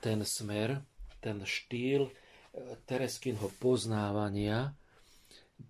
[0.00, 0.80] ten smer,
[1.18, 2.12] ten štýl e,
[2.86, 4.72] Tereskinho poznávania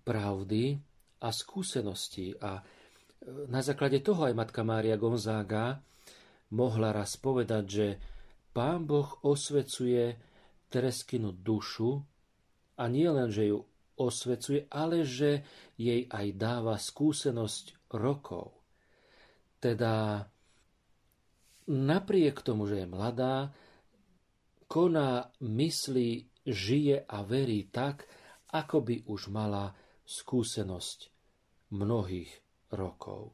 [0.07, 0.79] pravdy
[1.21, 2.33] a skúseností.
[2.39, 2.63] A
[3.49, 5.77] na základe toho aj matka Mária Gonzaga
[6.49, 7.87] mohla raz povedať, že
[8.55, 10.17] pán Boh osvecuje
[10.71, 12.10] Tereskinu dušu
[12.77, 13.59] a nie len, že ju
[13.99, 18.55] osvecuje, ale že jej aj dáva skúsenosť rokov.
[19.61, 20.25] Teda
[21.69, 23.53] napriek tomu, že je mladá,
[24.65, 28.09] koná, myslí, žije a verí tak,
[28.51, 29.75] ako by už mala
[30.07, 30.99] skúsenosť
[31.71, 32.31] mnohých
[32.73, 33.31] rokov.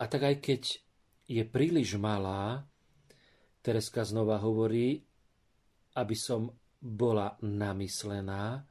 [0.00, 0.62] A tak aj keď
[1.26, 2.64] je príliš malá,
[3.62, 5.02] Tereska znova hovorí,
[5.98, 8.62] aby som bola namyslená,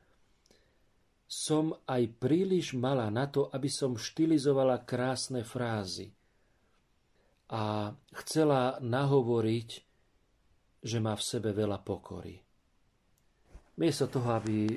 [1.25, 6.13] som aj príliš malá na to, aby som štilizovala krásne frázy.
[7.49, 9.69] A chcela nahovoriť,
[10.85, 12.37] že má v sebe veľa pokory.
[13.75, 14.69] Miesto toho, aby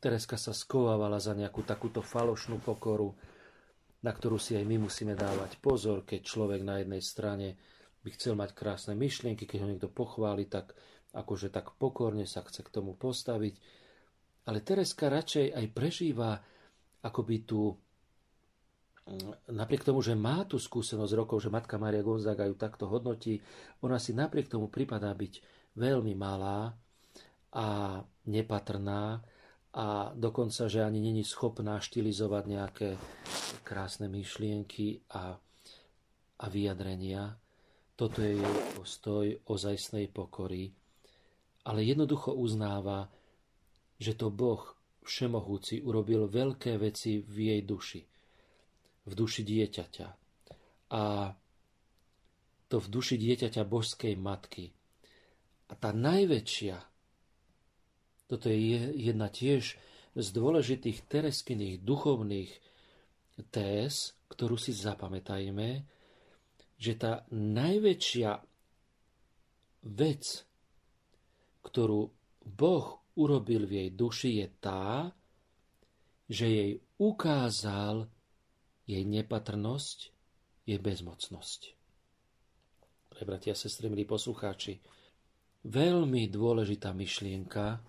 [0.00, 3.14] Tereska sa skovávala za nejakú takúto falošnú pokoru,
[4.00, 7.48] na ktorú si aj my musíme dávať pozor, keď človek na jednej strane
[8.00, 10.72] by chcel mať krásne myšlienky, keď ho niekto pochváli, tak
[11.14, 13.54] akože tak pokorne sa chce k tomu postaviť.
[14.46, 16.38] Ale Tereska radšej aj prežíva
[17.04, 17.74] akoby mm,
[19.52, 23.40] napriek tomu, že má tú skúsenosť rokov, že matka Maria Gonzaga ju takto hodnotí,
[23.84, 25.34] ona si napriek tomu pripadá byť
[25.76, 26.72] veľmi malá
[27.50, 27.66] a
[28.30, 29.22] nepatrná
[29.70, 32.88] a dokonca, že ani není schopná štilizovať nejaké
[33.62, 35.38] krásne myšlienky a,
[36.42, 37.38] a vyjadrenia.
[37.94, 40.74] Toto je jej postoj ozajstnej pokory,
[41.70, 43.06] ale jednoducho uznáva,
[44.02, 44.74] že to Boh
[45.06, 48.02] Všemohúci urobil veľké veci v jej duši,
[49.06, 50.08] v duši dieťaťa.
[50.90, 51.32] A
[52.66, 54.74] to v duši dieťaťa božskej matky.
[55.70, 56.90] A tá najväčšia
[58.30, 59.74] toto je jedna tiež
[60.14, 62.50] z dôležitých Tereskyných duchovných
[63.50, 65.82] téz, ktorú si zapamätajme,
[66.78, 68.30] že tá najväčšia
[69.90, 70.46] vec,
[71.64, 72.10] ktorú
[72.44, 75.12] Boh urobil v jej duši, je tá,
[76.30, 78.06] že jej ukázal
[78.86, 79.98] jej nepatrnosť,
[80.66, 81.60] jej bezmocnosť.
[83.10, 84.78] Pre bratia a sestry, milí poslucháči,
[85.66, 87.82] veľmi dôležitá myšlienka,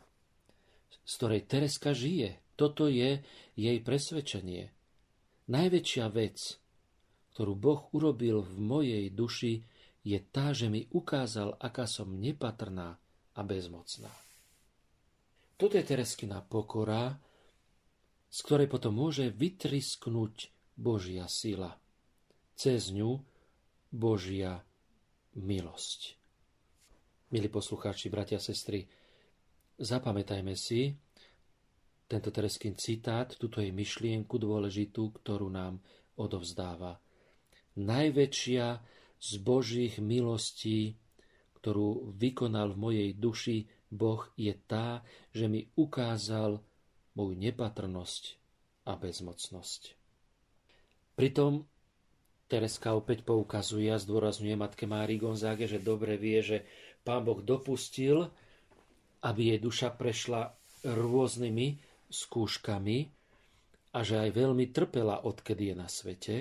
[1.06, 2.42] z ktorej Tereska žije.
[2.54, 3.22] Toto je
[3.58, 4.70] jej presvedčenie.
[5.50, 6.38] Najväčšia vec,
[7.34, 9.66] ktorú Boh urobil v mojej duši,
[10.02, 13.01] je tá, že mi ukázal, aká som nepatrná
[13.36, 14.12] a bezmocná.
[15.56, 17.16] Toto je Tereskina pokora,
[18.32, 21.76] z ktorej potom môže vytrisknúť Božia sila.
[22.58, 23.22] Cez ňu
[23.92, 24.64] Božia
[25.38, 26.18] milosť.
[27.32, 28.88] Milí poslucháči, bratia a sestry,
[29.82, 30.94] Zapamätajme si
[32.06, 35.82] tento Tereskyn citát, túto jej myšlienku dôležitú, ktorú nám
[36.22, 37.02] odovzdáva.
[37.82, 38.78] Najväčšia
[39.18, 41.01] z Božích milostí,
[41.62, 46.58] ktorú vykonal v mojej duši Boh, je tá, že mi ukázal
[47.14, 48.24] moju nepatrnosť
[48.90, 49.94] a bezmocnosť.
[51.14, 51.70] Pritom
[52.52, 56.58] Tereska opäť poukazuje a zdôrazňuje matke Mári Gonzáge, že dobre vie, že
[57.06, 58.28] pán Boh dopustil,
[59.24, 60.52] aby jej duša prešla
[60.84, 61.80] rôznymi
[62.12, 62.98] skúškami
[63.96, 66.36] a že aj veľmi trpela, odkedy je na svete.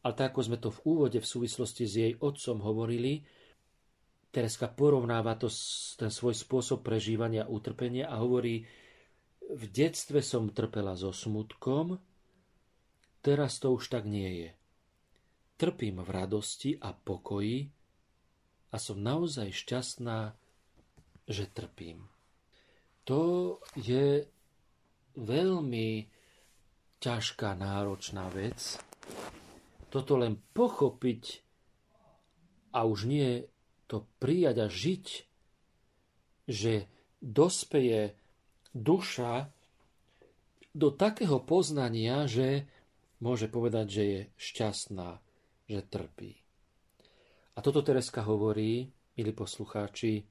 [0.00, 3.26] Ale tak, ako sme to v úvode v súvislosti s jej otcom hovorili,
[4.30, 5.48] Tereska porovnáva to,
[5.96, 8.68] ten svoj spôsob prežívania utrpenia a hovorí,
[9.46, 11.96] v detstve som trpela so smutkom,
[13.22, 14.50] teraz to už tak nie je.
[15.56, 17.70] Trpím v radosti a pokoji
[18.74, 20.36] a som naozaj šťastná,
[21.24, 22.04] že trpím.
[23.06, 24.26] To je
[25.16, 25.88] veľmi
[27.00, 28.82] ťažká, náročná vec.
[29.88, 31.40] Toto len pochopiť
[32.76, 33.46] a už nie
[33.86, 35.06] to prijať a žiť,
[36.46, 36.86] že
[37.22, 38.14] dospeje
[38.74, 39.50] duša
[40.76, 42.68] do takého poznania, že
[43.24, 45.18] môže povedať, že je šťastná,
[45.66, 46.36] že trpí.
[47.56, 50.28] A toto Tereska hovorí, milí poslucháči,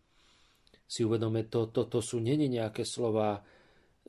[0.86, 3.42] si uvedome, to, to, to sú není nejaké slova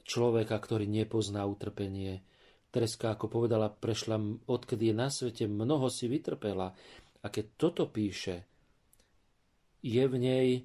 [0.04, 2.20] človeka, ktorý nepozná utrpenie.
[2.68, 6.76] Tereska, ako povedala, prešla, odkedy je na svete, mnoho si vytrpela.
[7.24, 8.44] A keď toto píše,
[9.86, 10.62] je v nej e,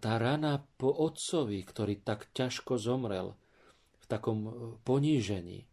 [0.00, 3.36] tá rana po otcovi, ktorý tak ťažko zomrel,
[4.00, 4.50] v takom e,
[4.80, 5.68] ponížení.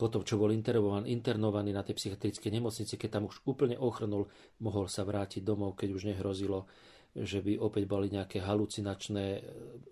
[0.00, 4.26] Potom, čo bol internovaný, internovaný na tej psychiatrickej nemocnici, keď tam už úplne ochrnul,
[4.64, 6.66] mohol sa vrátiť domov, keď už nehrozilo,
[7.12, 9.40] že by opäť boli nejaké halucinačné, e,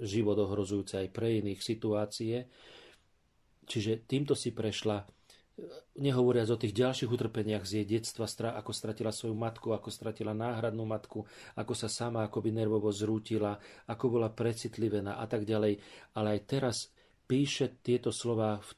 [0.01, 2.49] životohrozujúce aj pre iných situácie.
[3.69, 5.05] Čiže týmto si prešla
[5.99, 10.87] nehovoriac o tých ďalších utrpeniach z jej detstva, ako stratila svoju matku, ako stratila náhradnú
[10.87, 15.81] matku, ako sa sama akoby nervovo zrútila, ako bola precitlivená a tak ďalej.
[16.17, 16.77] Ale aj teraz
[17.29, 18.71] píše tieto slova v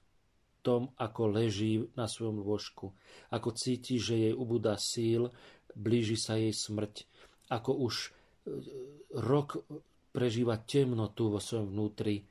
[0.62, 2.94] tom, ako leží na svojom lôžku,
[3.34, 5.28] ako cíti, že jej ubúda síl,
[5.74, 7.06] blíži sa jej smrť,
[7.50, 8.08] ako už e,
[9.18, 9.58] rok
[10.14, 12.22] prežíva temnotu vo svojom vnútri,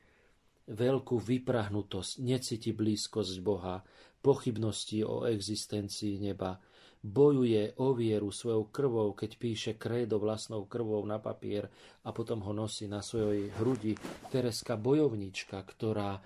[0.72, 3.84] veľkú vyprahnutosť, necíti blízkosť Boha,
[4.22, 6.58] pochybnosti o existencii neba.
[7.02, 11.66] Bojuje o vieru svojou krvou, keď píše krédo vlastnou krvou na papier
[12.06, 13.98] a potom ho nosí na svojej hrudi.
[14.30, 16.22] Tereska bojovnička, ktorá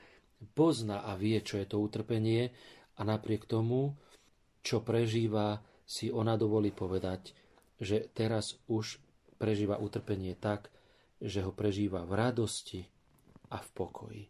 [0.52, 2.52] pozná a vie, čo je to utrpenie
[3.00, 3.96] a napriek tomu,
[4.60, 7.32] čo prežíva, si ona dovolí povedať,
[7.78, 9.00] že teraz už
[9.38, 10.74] prežíva utrpenie tak,
[11.22, 12.82] že ho prežíva v radosti
[13.54, 14.24] a v pokoji.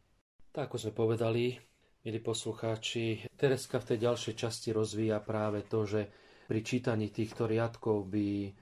[0.51, 1.55] Tak ako sme povedali,
[2.05, 6.05] Milí poslucháči, Tereska v tej ďalšej časti rozvíja práve to, že
[6.45, 8.53] pri čítaní týchto riadkov by,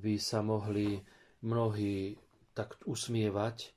[0.00, 0.96] by sa mohli
[1.44, 2.16] mnohí
[2.56, 3.76] tak usmievať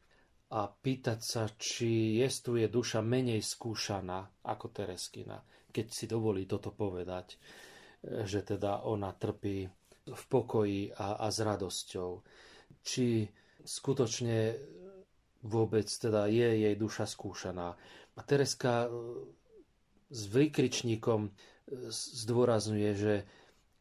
[0.56, 5.44] a pýtať sa, či jestuje duša menej skúšaná ako Tereskina,
[5.76, 7.36] keď si dovolí toto povedať,
[8.00, 9.68] že teda ona trpí
[10.08, 12.24] v pokoji a, a s radosťou.
[12.80, 13.28] Či
[13.60, 14.56] skutočne
[15.46, 17.78] vôbec teda je jej duša skúšaná.
[18.16, 18.90] A Tereska e,
[20.12, 21.32] s vykričníkom e,
[21.92, 23.14] zdôrazňuje, že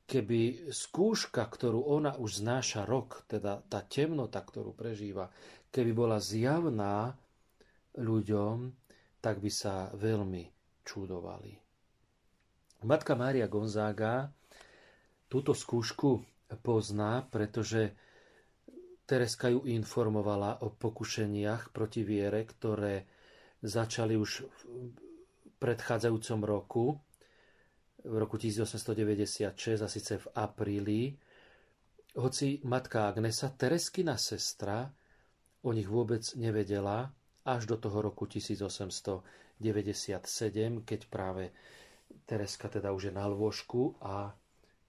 [0.05, 5.33] keby skúška, ktorú ona už znáša rok, teda tá temnota, ktorú prežíva,
[5.73, 7.17] keby bola zjavná
[7.97, 8.75] ľuďom,
[9.25, 10.45] tak by sa veľmi
[10.85, 11.57] čudovali.
[12.85, 14.29] Matka Mária Gonzaga
[15.33, 16.21] túto skúšku
[16.61, 17.97] pozná, pretože
[19.09, 23.09] Tereska ju informovala o pokušeniach proti viere, ktoré
[23.65, 24.61] začali už v
[25.57, 27.01] predchádzajúcom roku,
[28.05, 31.17] v roku 1896 a síce v apríli,
[32.21, 34.93] hoci matka Agnesa, Tereskina sestra,
[35.65, 37.09] o nich vôbec nevedela
[37.49, 39.25] až do toho roku 1897,
[40.85, 41.57] keď práve
[42.29, 44.37] Tereska teda už je na lôžku a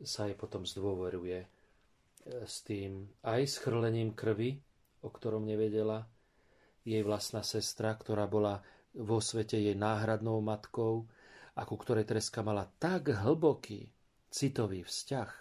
[0.03, 1.47] sa jej potom zdôveruje e,
[2.43, 4.59] s tým aj s chrlením krvi,
[4.99, 6.03] o ktorom nevedela,
[6.85, 8.61] jej vlastná sestra, ktorá bola
[8.95, 11.09] vo svete jej náhradnou matkou,
[11.57, 13.89] ako ktorej Treska mala tak hlboký
[14.29, 15.31] citový vzťah,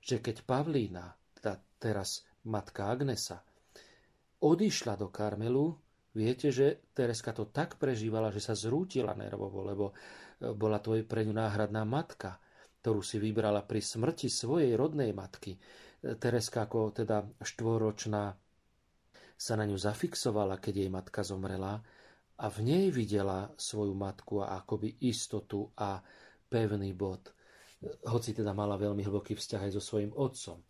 [0.00, 3.42] že keď Pavlína, teda teraz matka Agnesa,
[4.42, 5.74] odišla do Karmelu,
[6.12, 11.24] viete, že Tereska to tak prežívala, že sa zrútila nervovo, lebo e, bola to pre
[11.24, 12.36] ňu náhradná matka,
[12.82, 15.56] ktorú si vybrala pri smrti svojej rodnej matky.
[15.56, 15.60] E,
[16.18, 18.36] Tereska ako teda štvoročná
[19.42, 21.82] sa na ňu zafixovala, keď jej matka zomrela
[22.38, 25.98] a v nej videla svoju matku a akoby istotu a
[26.46, 27.34] pevný bod,
[28.06, 30.62] hoci teda mala veľmi hlboký vzťah aj so svojím otcom.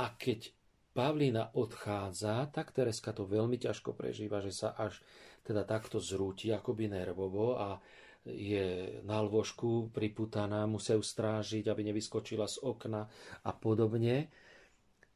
[0.00, 0.56] A keď
[0.96, 4.96] Pavlína odchádza, tak Tereska to veľmi ťažko prežíva, že sa až
[5.44, 7.76] teda takto zrúti, akoby nervovo a
[8.24, 13.04] je na lôžku priputaná, musia ju strážiť, aby nevyskočila z okna
[13.44, 14.32] a podobne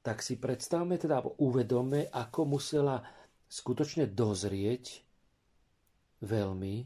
[0.01, 3.05] tak si predstavme teda, uvedome, ako musela
[3.51, 5.05] skutočne dozrieť
[6.25, 6.77] veľmi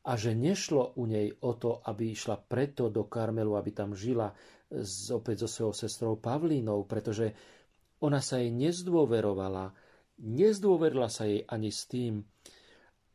[0.00, 4.32] a že nešlo u nej o to, aby išla preto do Karmelu, aby tam žila
[4.72, 7.36] z, opäť so svojou sestrou Pavlínou, pretože
[8.00, 9.76] ona sa jej nezdôverovala,
[10.24, 12.24] nezdôverila sa jej ani s tým,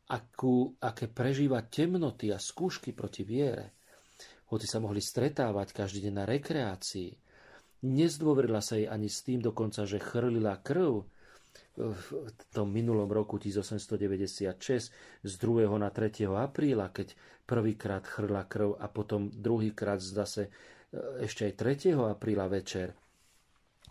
[0.06, 3.74] akú, aké prežíva temnoty a skúšky proti viere.
[4.46, 7.10] Hoci sa mohli stretávať každý deň na rekreácii,
[7.84, 11.04] Nezdôverila sa jej ani s tým dokonca, že chrlila krv
[11.76, 12.08] v
[12.56, 14.48] tom minulom roku 1896
[15.20, 15.68] z 2.
[15.76, 16.24] na 3.
[16.24, 17.12] apríla, keď
[17.44, 20.50] prvýkrát chrla krv a potom druhýkrát zase e,
[21.28, 21.52] ešte aj
[21.92, 22.16] 3.
[22.16, 22.96] apríla večer.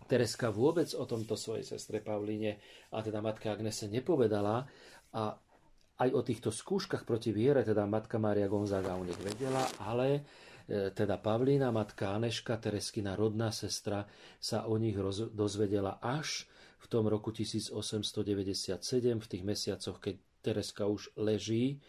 [0.06, 2.58] Tereska vôbec o tomto svojej sestre Pavline
[2.94, 4.66] a teda matka Agnese nepovedala
[5.14, 5.24] a
[5.96, 10.28] aj o týchto skúškach proti viere, teda matka Mária Gonzaga o nich vedela, ale
[10.66, 14.10] teda Pavlína, matka Aneška, Tereskina rodná sestra,
[14.42, 16.50] sa o nich roz, dozvedela až
[16.82, 18.78] v tom roku 1897,
[19.18, 21.82] v tých mesiacoch, keď Tereska už leží,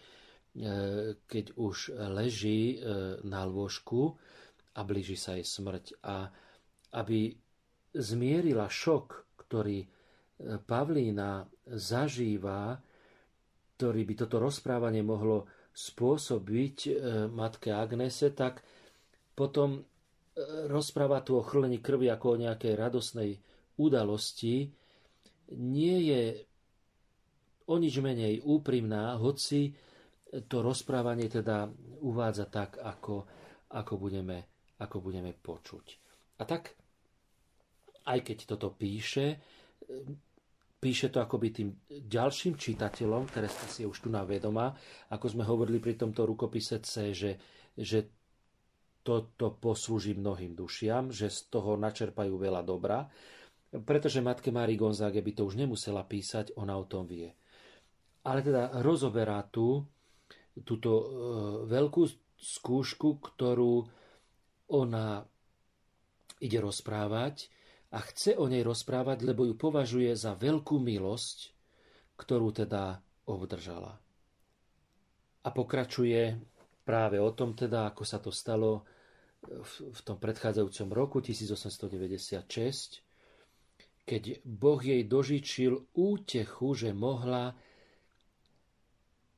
[0.56, 4.16] e, keď už leží e, na lôžku
[4.72, 6.00] a blíži sa jej smrť.
[6.00, 6.32] A
[6.96, 7.36] aby
[7.92, 9.88] zmierila šok, ktorý e,
[10.64, 12.80] Pavlína zažíva,
[13.76, 15.44] ktorý by toto rozprávanie mohlo
[15.76, 16.92] spôsobiť e,
[17.28, 18.64] matke Agnese, tak
[19.36, 19.84] potom
[20.68, 23.30] rozpráva tu o chrlení krvi ako o nejakej radosnej
[23.80, 24.68] udalosti,
[25.56, 26.22] nie je
[27.66, 29.72] o nič menej úprimná, hoci
[30.46, 31.70] to rozprávanie teda
[32.04, 33.24] uvádza tak, ako,
[33.72, 34.44] ako, budeme,
[34.76, 35.86] ako budeme počuť.
[36.36, 36.76] A tak,
[38.04, 39.40] aj keď toto píše,
[40.86, 44.70] píše to akoby tým ďalším čitateľom, ktoré si je už tu na vedoma,
[45.10, 47.34] ako sme hovorili pri tomto rukopise C, že,
[47.74, 48.06] že
[49.02, 53.02] toto poslúži mnohým dušiam, že z toho načerpajú veľa dobra,
[53.82, 57.34] pretože matke Mári Gonzáge by to už nemusela písať, ona o tom vie.
[58.22, 59.82] Ale teda rozoberá tu
[60.62, 61.04] túto e,
[61.66, 62.02] veľkú
[62.38, 63.82] skúšku, ktorú
[64.70, 65.26] ona
[66.38, 67.50] ide rozprávať
[67.96, 71.56] a chce o nej rozprávať, lebo ju považuje za veľkú milosť,
[72.20, 73.96] ktorú teda obdržala.
[75.42, 76.36] A pokračuje
[76.84, 78.84] práve o tom teda, ako sa to stalo
[79.72, 83.00] v tom predchádzajúcom roku 1896,
[84.06, 87.56] keď Boh jej dožičil útechu, že mohla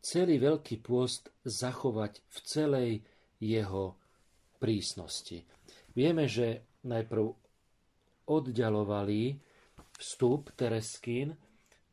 [0.03, 2.91] celý Veľký pôst zachovať v celej
[3.39, 3.97] jeho
[4.59, 5.47] prísnosti.
[5.95, 7.48] Vieme, že najprv
[8.29, 9.35] oddialovali
[9.99, 11.35] vstup Tereskín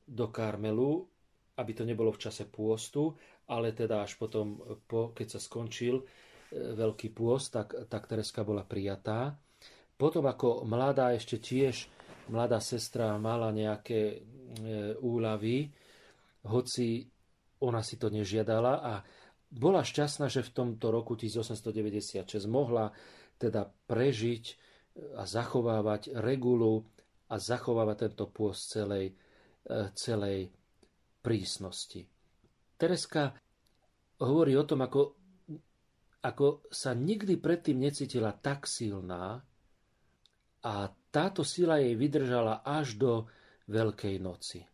[0.06, 1.02] do Karmelu,
[1.58, 3.16] aby to nebolo v čase pôstu,
[3.50, 6.04] ale teda až potom, po, keď sa skončil
[6.56, 9.34] Veľký pôst, tak, tak Tereska bola prijatá.
[9.98, 11.90] Potom ako mladá ešte tiež,
[12.32, 14.18] mladá sestra mala nejaké e,
[15.02, 15.68] úlavy,
[16.46, 17.10] hoci
[17.66, 18.94] ona si to nežiadala a
[19.50, 22.94] bola šťastná, že v tomto roku 1896 mohla
[23.42, 24.44] teda prežiť
[24.96, 26.84] a zachovávať regulu
[27.28, 29.12] a zachovávať tento pôst celej,
[29.68, 30.52] e, celej
[31.20, 32.06] prísnosti.
[32.80, 33.36] Tereska
[34.24, 35.26] hovorí o tom, ako
[36.26, 39.46] ako sa nikdy predtým necítila tak silná
[40.66, 40.74] a
[41.14, 43.12] táto sila jej vydržala až do
[43.70, 44.66] Veľkej noci.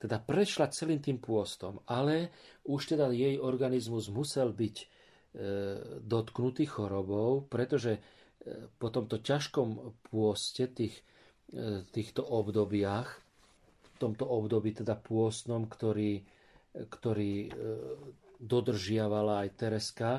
[0.00, 2.32] Teda prešla celým tým pôstom, ale
[2.68, 4.86] už teda jej organizmus musel byť e,
[6.04, 8.00] dotknutý chorobou, pretože
[8.78, 11.00] po tomto ťažkom pôste, tých,
[11.52, 13.08] e, týchto obdobiach,
[13.94, 16.20] v tomto období teda pôstnom, ktorý,
[16.74, 17.50] ktorý e,
[18.42, 20.10] dodržiavala aj Tereska,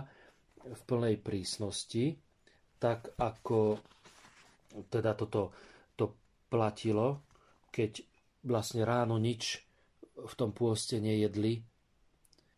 [0.66, 2.18] v plnej prísnosti,
[2.82, 3.78] tak ako
[4.90, 5.54] teda toto
[5.94, 6.18] to
[6.50, 7.22] platilo,
[7.70, 8.02] keď
[8.42, 9.62] vlastne ráno nič
[10.18, 11.62] v tom pôste nejedli.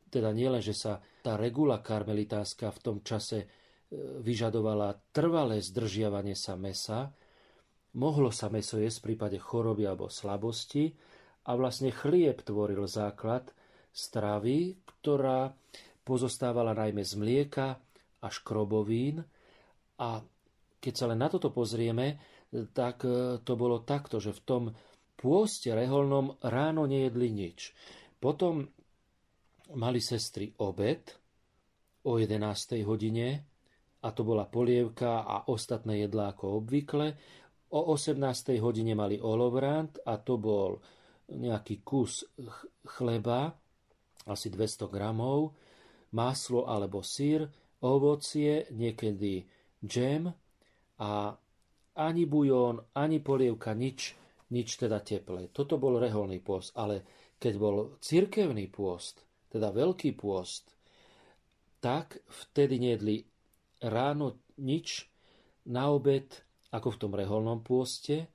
[0.07, 3.56] Teda nielen, že sa tá regula karmelitánska v tom čase
[3.95, 7.11] vyžadovala trvalé zdržiavanie sa mesa,
[7.95, 10.91] mohlo sa meso jesť v prípade choroby alebo slabosti
[11.47, 13.47] a vlastne chlieb tvoril základ
[13.95, 15.55] stravy, ktorá
[16.03, 17.67] pozostávala najmä z mlieka,
[18.21, 19.21] a škrobovín.
[19.97, 20.21] A
[20.77, 22.17] keď sa len na toto pozrieme,
[22.73, 24.63] tak e, to bolo takto, že v tom
[25.17, 27.73] pôste reholnom ráno nejedli nič.
[28.21, 28.69] Potom
[29.73, 31.01] mali sestry obed
[32.05, 32.85] o 11.
[32.85, 33.43] hodine
[34.07, 37.11] a to bola polievka a ostatné jedlá ako obvykle.
[37.75, 38.55] O 18.
[38.63, 40.79] hodine mali olovrant a to bol
[41.27, 42.23] nejaký kus
[42.87, 43.51] chleba,
[44.31, 45.51] asi 200 gramov,
[46.15, 47.43] maslo alebo sír,
[47.83, 49.43] ovocie, niekedy
[49.83, 50.31] džem
[51.03, 51.35] a
[51.99, 54.15] ani bujón, ani polievka, nič,
[54.55, 55.51] nič teda teplé.
[55.51, 57.03] Toto bol reholný pôst, ale
[57.35, 59.19] keď bol cirkevný pôst,
[59.51, 60.71] teda veľký pôst,
[61.83, 63.27] tak vtedy nejedli
[63.81, 65.09] ráno nič,
[65.67, 66.31] na obed,
[66.71, 68.31] ako v tom reholnom pôste,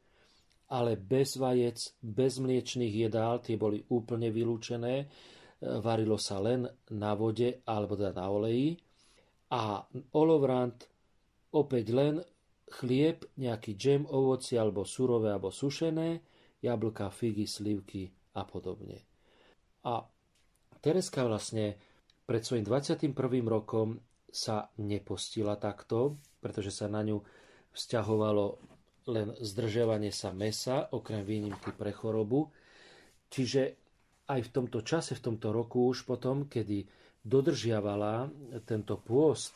[0.73, 5.09] ale bez vajec, bez mliečných jedál, tie boli úplne vylúčené,
[5.63, 8.75] varilo sa len na vode alebo teda na oleji
[9.53, 9.85] a
[10.17, 10.75] olovrant
[11.55, 12.15] opäť len
[12.73, 16.25] chlieb, nejaký džem, ovoci alebo surové alebo sušené,
[16.65, 19.05] jablka, figy, slivky a podobne.
[19.85, 20.01] A
[20.81, 21.77] Tereska vlastne
[22.25, 23.13] pred svojim 21.
[23.45, 24.01] rokom
[24.33, 27.21] sa nepostila takto, pretože sa na ňu
[27.77, 28.45] vzťahovalo
[29.13, 32.49] len zdržiavanie sa mesa, okrem výnimky pre chorobu.
[33.29, 33.77] Čiže
[34.33, 36.87] aj v tomto čase, v tomto roku už potom, kedy
[37.23, 38.31] dodržiavala
[38.65, 39.53] tento pôst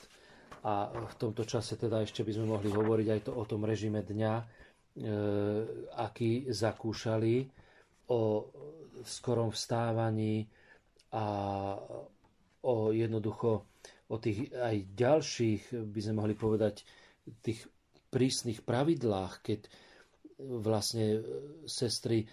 [0.67, 4.03] a v tomto čase teda ešte by sme mohli hovoriť aj to o tom režime
[4.03, 4.45] dňa, e,
[5.95, 7.47] aký zakúšali,
[8.07, 8.47] o
[9.03, 10.47] skorom vstávaní
[11.11, 11.25] a
[12.67, 13.76] o jednoducho
[14.07, 16.87] o tých aj ďalších, by sme mohli povedať,
[17.43, 17.67] tých
[18.07, 19.61] prísnych pravidlách, keď
[20.39, 21.25] vlastne
[21.67, 22.29] sestry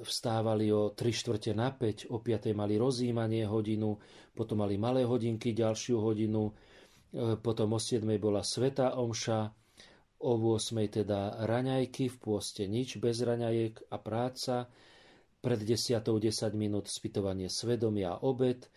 [0.00, 3.98] vstávali o 3 štvrte na 5, o 5 mali rozímanie hodinu,
[4.32, 9.50] potom mali malé hodinky ďalšiu hodinu, e, potom o 7 bola sveta omša,
[10.20, 14.68] o 8 teda raňajky, v pôste nič, bez raňajek a práca,
[15.40, 18.68] pred 10 10 minút spytovanie svedomia a obed,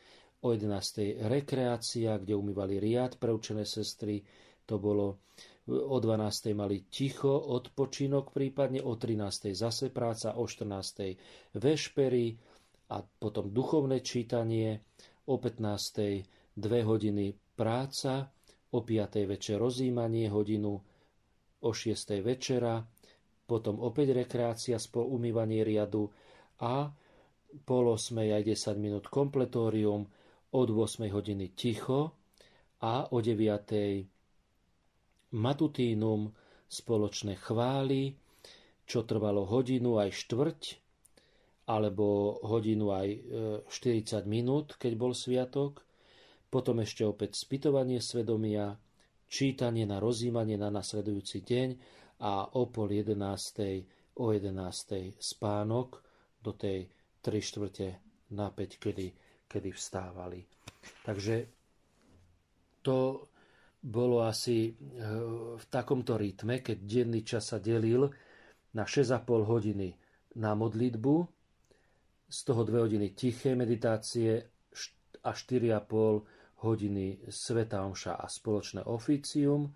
[0.43, 1.23] o 11.
[1.23, 4.19] rekreácia, kde umývali riad pre učené sestry,
[4.67, 5.23] to bolo
[5.71, 6.51] o 12.
[6.51, 9.55] mali ticho, odpočinok prípadne, o 13.
[9.55, 11.55] zase práca, o 14.
[11.55, 12.35] vešpery
[12.91, 14.83] a potom duchovné čítanie,
[15.31, 16.59] o 15.
[16.59, 18.27] dve hodiny práca,
[18.75, 19.23] o 5.
[19.23, 20.75] večer rozímanie hodinu,
[21.63, 22.19] o 6.
[22.19, 22.83] večera,
[23.47, 26.11] potom opäť rekreácia, spolu umývanie riadu
[26.59, 26.91] a
[27.63, 28.19] pol 8.
[28.19, 30.03] aj 10 minút kompletórium,
[30.53, 32.13] od 8 hodiny ticho
[32.81, 34.05] a o 9
[35.33, 36.29] matutínum
[36.69, 38.13] spoločné chvály,
[38.85, 40.61] čo trvalo hodinu aj štvrť,
[41.69, 43.07] alebo hodinu aj
[43.69, 45.87] 40 e, minút, keď bol sviatok,
[46.51, 48.75] potom ešte opäť spytovanie svedomia,
[49.25, 51.69] čítanie na rozímanie na nasledujúci deň
[52.21, 53.17] a o pol 11.
[54.21, 55.17] o 11.
[55.17, 56.03] spánok
[56.43, 56.91] do tej
[57.25, 57.87] 3 štvrte
[58.35, 59.22] na 5, kedy
[59.53, 60.41] kedy vstávali.
[61.05, 61.45] Takže
[62.81, 63.29] to
[63.83, 64.75] bolo asi eh,
[65.53, 68.09] v takomto rytme, keď denný čas sa delil
[68.73, 69.93] na 6,5 hodiny
[70.41, 71.15] na modlitbu,
[72.33, 74.41] z toho 2 hodiny tiché meditácie
[75.21, 79.69] a 4,5 hodiny Sveta Omša a spoločné oficium.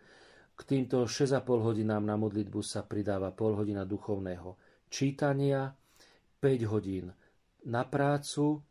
[0.58, 4.58] K týmto 6,5 hodinám na modlitbu sa pridáva pol hodina duchovného
[4.90, 5.70] čítania,
[6.42, 7.14] 5 hodín
[7.70, 8.66] na prácu,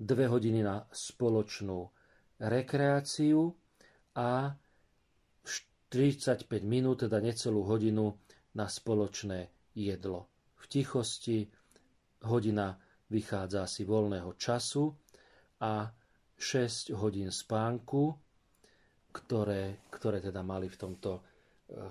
[0.00, 1.84] dve hodiny na spoločnú
[2.40, 3.52] rekreáciu
[4.16, 4.56] a
[5.44, 8.16] 45 minút, teda necelú hodinu
[8.56, 10.32] na spoločné jedlo.
[10.56, 11.44] V tichosti
[12.24, 12.80] hodina
[13.12, 14.88] vychádza si voľného času
[15.60, 15.92] a
[16.40, 18.16] 6 hodín spánku,
[19.12, 21.22] ktoré, ktoré teda mali v tomto e,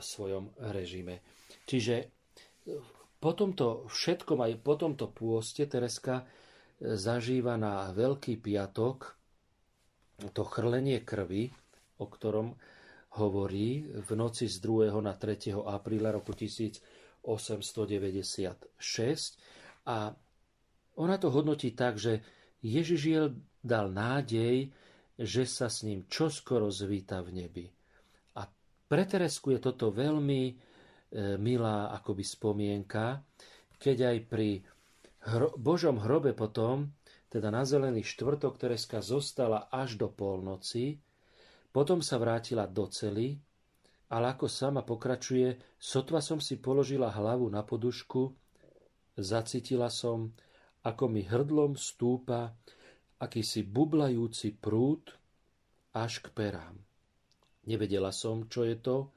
[0.02, 1.22] svojom režime.
[1.68, 1.96] Čiže
[3.20, 6.24] po tomto všetkom, aj po tomto pôste Tereska
[6.80, 9.20] zažíva na Veľký piatok
[10.32, 11.52] to chrlenie krvi,
[12.00, 12.56] o ktorom
[13.20, 14.92] hovorí v noci z 2.
[15.04, 15.56] na 3.
[15.56, 17.24] apríla roku 1896
[19.88, 20.14] a
[21.00, 22.20] ona to hodnotí tak, že
[22.60, 23.32] Ježiš
[23.64, 24.72] dal nádej,
[25.20, 27.66] že sa s ním čoskoro zvíta v nebi.
[28.36, 28.48] A
[28.88, 30.54] pre Teresku je toto veľmi e,
[31.40, 33.24] milá akoby spomienka,
[33.80, 34.60] keď aj pri
[35.30, 36.90] hro, Božom hrobe potom,
[37.30, 40.98] teda na zelený štvrtok Tereska zostala až do polnoci,
[41.70, 43.38] potom sa vrátila do cely,
[44.10, 48.34] ale ako sama pokračuje, sotva som si položila hlavu na podušku,
[49.14, 50.34] zacítila som,
[50.82, 52.58] ako mi hrdlom stúpa
[53.22, 55.14] akýsi bublajúci prúd
[55.94, 56.76] až k perám.
[57.70, 59.14] Nevedela som, čo je to,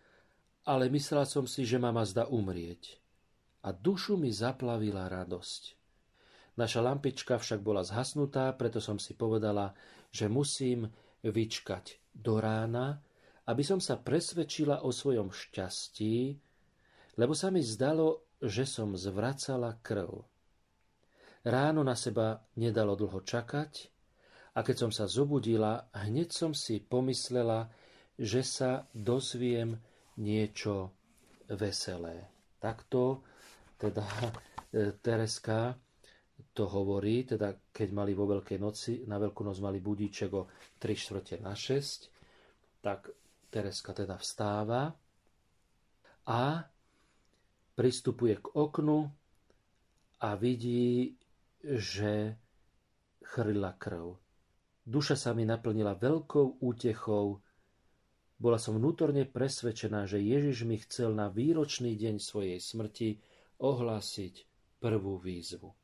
[0.68, 3.00] ale myslela som si, že ma zda umrieť.
[3.62, 5.81] A dušu mi zaplavila radosť.
[6.52, 9.72] Naša lampička však bola zhasnutá, preto som si povedala,
[10.12, 10.84] že musím
[11.24, 13.00] vyčkať do rána,
[13.48, 16.36] aby som sa presvedčila o svojom šťastí,
[17.16, 20.28] lebo sa mi zdalo, že som zvracala krv.
[21.42, 23.72] Ráno na seba nedalo dlho čakať
[24.54, 27.72] a keď som sa zobudila, hneď som si pomyslela,
[28.14, 29.80] že sa dozviem
[30.20, 30.92] niečo
[31.48, 32.28] veselé.
[32.60, 33.26] Takto
[33.80, 34.06] teda
[34.70, 35.74] e, Tereska
[36.52, 40.92] to hovorí, teda keď mali vo Veľkej noci, na Veľkú noc mali budíček o 3
[40.92, 42.12] čtvrte na 6,
[42.84, 43.08] tak
[43.48, 44.92] Tereska teda vstáva
[46.28, 46.42] a
[47.72, 48.98] pristupuje k oknu
[50.22, 51.16] a vidí,
[51.64, 52.36] že
[53.24, 54.16] chrla krv.
[54.82, 57.38] Duša sa mi naplnila veľkou útechou.
[58.36, 63.22] Bola som vnútorne presvedčená, že Ježiš mi chcel na výročný deň svojej smrti
[63.62, 64.34] ohlásiť
[64.82, 65.81] prvú výzvu.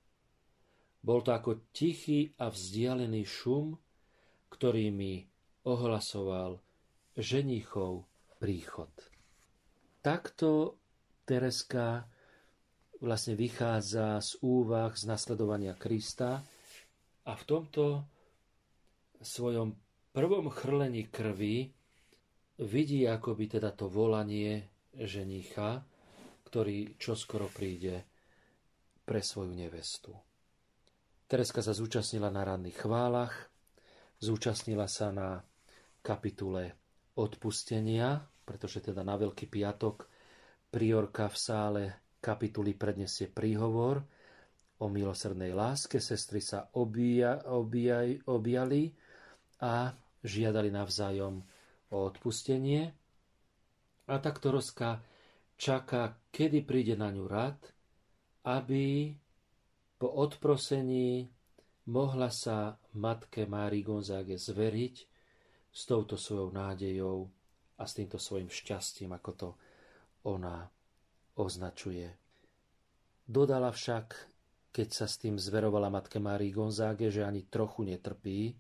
[0.99, 3.79] Bol to ako tichý a vzdialený šum,
[4.51, 5.25] ktorý mi
[5.63, 6.59] ohlasoval
[7.15, 8.07] ženichov
[8.39, 8.91] príchod.
[10.03, 10.79] Takto
[11.29, 12.09] Tereska
[12.99, 16.43] vlastne vychádza z úvah z nasledovania Krista
[17.29, 18.03] a v tomto
[19.23, 19.75] svojom
[20.15, 21.71] prvom chrlení krvi
[22.59, 25.87] vidí akoby teda to volanie ženicha,
[26.49, 28.03] ktorý čoskoro príde
[29.07, 30.28] pre svoju nevestu.
[31.29, 33.53] Tereska sa zúčastnila na ranných chválach,
[34.19, 35.45] zúčastnila sa na
[36.01, 36.73] kapitule
[37.15, 40.09] odpustenia pretože teda na Veľký piatok
[40.73, 41.83] priorka v sále
[42.25, 44.01] kapituly prednesie príhovor
[44.81, 46.01] o milosrdnej láske.
[46.01, 48.89] Sestry sa obija, obijaj, objali
[49.61, 49.93] a
[50.25, 51.45] žiadali navzájom
[51.93, 52.89] o odpustenie.
[54.09, 55.05] A tak Toroska
[55.61, 57.61] čaká, kedy príde na ňu rad,
[58.49, 59.13] aby
[59.99, 61.27] po odprosení
[61.91, 64.97] mohla sa matke Mári Gonzáge zveriť
[65.69, 67.27] s touto svojou nádejou
[67.79, 69.49] a s týmto svojim šťastím, ako to
[70.31, 70.67] ona
[71.39, 72.07] označuje.
[73.29, 74.07] Dodala však,
[74.73, 78.55] keď sa s tým zverovala matke Mári Gonzáge, že ani trochu netrpí,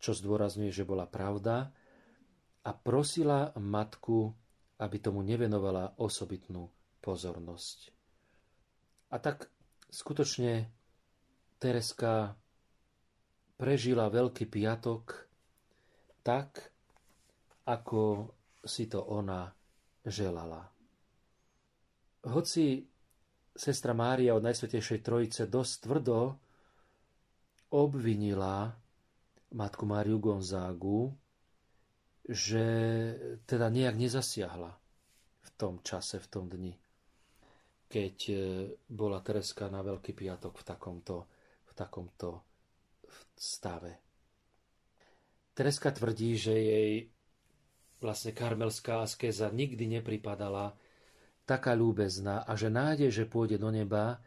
[0.00, 1.70] čo zdôrazňuje, že bola pravda,
[2.64, 4.34] a prosila matku,
[4.78, 6.68] aby tomu nevenovala osobitnú
[7.00, 7.78] pozornosť.
[9.08, 9.48] A tak
[9.88, 10.68] skutočne
[11.58, 12.36] Tereska
[13.58, 15.26] prežila Veľký piatok
[16.22, 16.70] tak,
[17.66, 18.30] ako
[18.62, 19.50] si to ona
[20.06, 20.62] želala.
[22.28, 22.84] Hoci
[23.56, 26.18] sestra Mária od Najsvetejšej Trojice dosť tvrdo
[27.74, 28.70] obvinila
[29.52, 31.12] matku Máriu Gonzágu,
[32.28, 32.64] že
[33.48, 34.72] teda nejak nezasiahla
[35.42, 36.76] v tom čase, v tom dni,
[37.88, 38.34] keď e,
[38.92, 41.16] bola Tereska na Veľký piatok v takomto,
[41.64, 42.28] v takomto
[43.32, 44.04] stave.
[45.56, 46.92] Tereska tvrdí, že jej
[47.98, 50.76] vlastne karmelská askéza nikdy nepripadala
[51.48, 54.20] taká ľúbezná a že nádej, že pôjde do neba,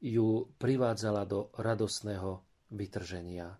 [0.00, 2.42] ju privádzala do radosného
[2.72, 3.52] vytrženia.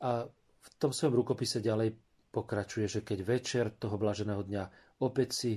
[0.00, 1.98] A v tom svojom rukopise ďalej
[2.30, 4.64] pokračuje, že keď večer toho blaženého dňa
[5.02, 5.52] opäť si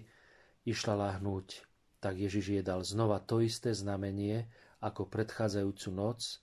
[0.65, 1.68] išla láhnuť,
[1.99, 4.47] tak Ježiš jej dal znova to isté znamenie
[4.79, 6.39] ako predchádzajúcu noc,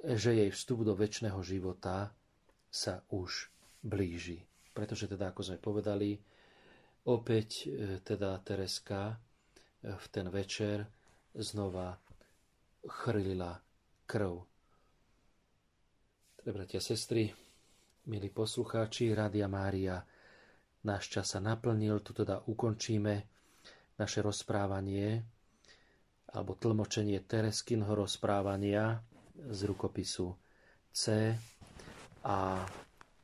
[0.00, 2.14] že jej vstup do väčšného života
[2.70, 3.50] sa už
[3.82, 4.46] blíži.
[4.70, 6.16] Pretože teda, ako sme povedali,
[7.10, 9.16] opäť e, teda Tereska e,
[9.92, 10.86] v ten večer
[11.34, 11.98] znova
[12.86, 13.58] chrlila
[14.06, 14.34] krv.
[16.40, 17.28] Teda, bratia, sestry,
[18.08, 20.00] Milí poslucháči, Rádia Mária,
[20.88, 23.28] náš čas sa naplnil, tu teda ukončíme
[24.00, 25.20] naše rozprávanie
[26.32, 29.04] alebo tlmočenie Tereskinho rozprávania
[29.36, 30.32] z rukopisu
[30.88, 31.36] C
[32.24, 32.64] a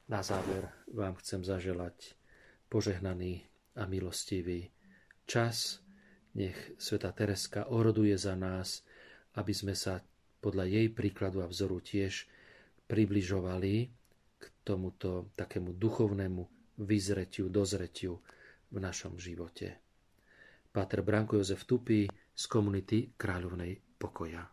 [0.07, 2.13] na záver vám chcem zaželať
[2.69, 3.49] požehnaný
[3.81, 4.69] a milostivý
[5.25, 5.81] čas.
[6.37, 8.85] Nech Sveta Tereska oroduje za nás,
[9.41, 10.05] aby sme sa
[10.45, 12.29] podľa jej príkladu a vzoru tiež
[12.85, 13.75] približovali
[14.37, 16.43] k tomuto takému duchovnému
[16.85, 18.21] vyzretiu, dozretiu
[18.69, 19.86] v našom živote.
[20.77, 22.05] Páter Branko Jozef Tupy
[22.37, 24.45] z komunity Kráľovnej pokoja.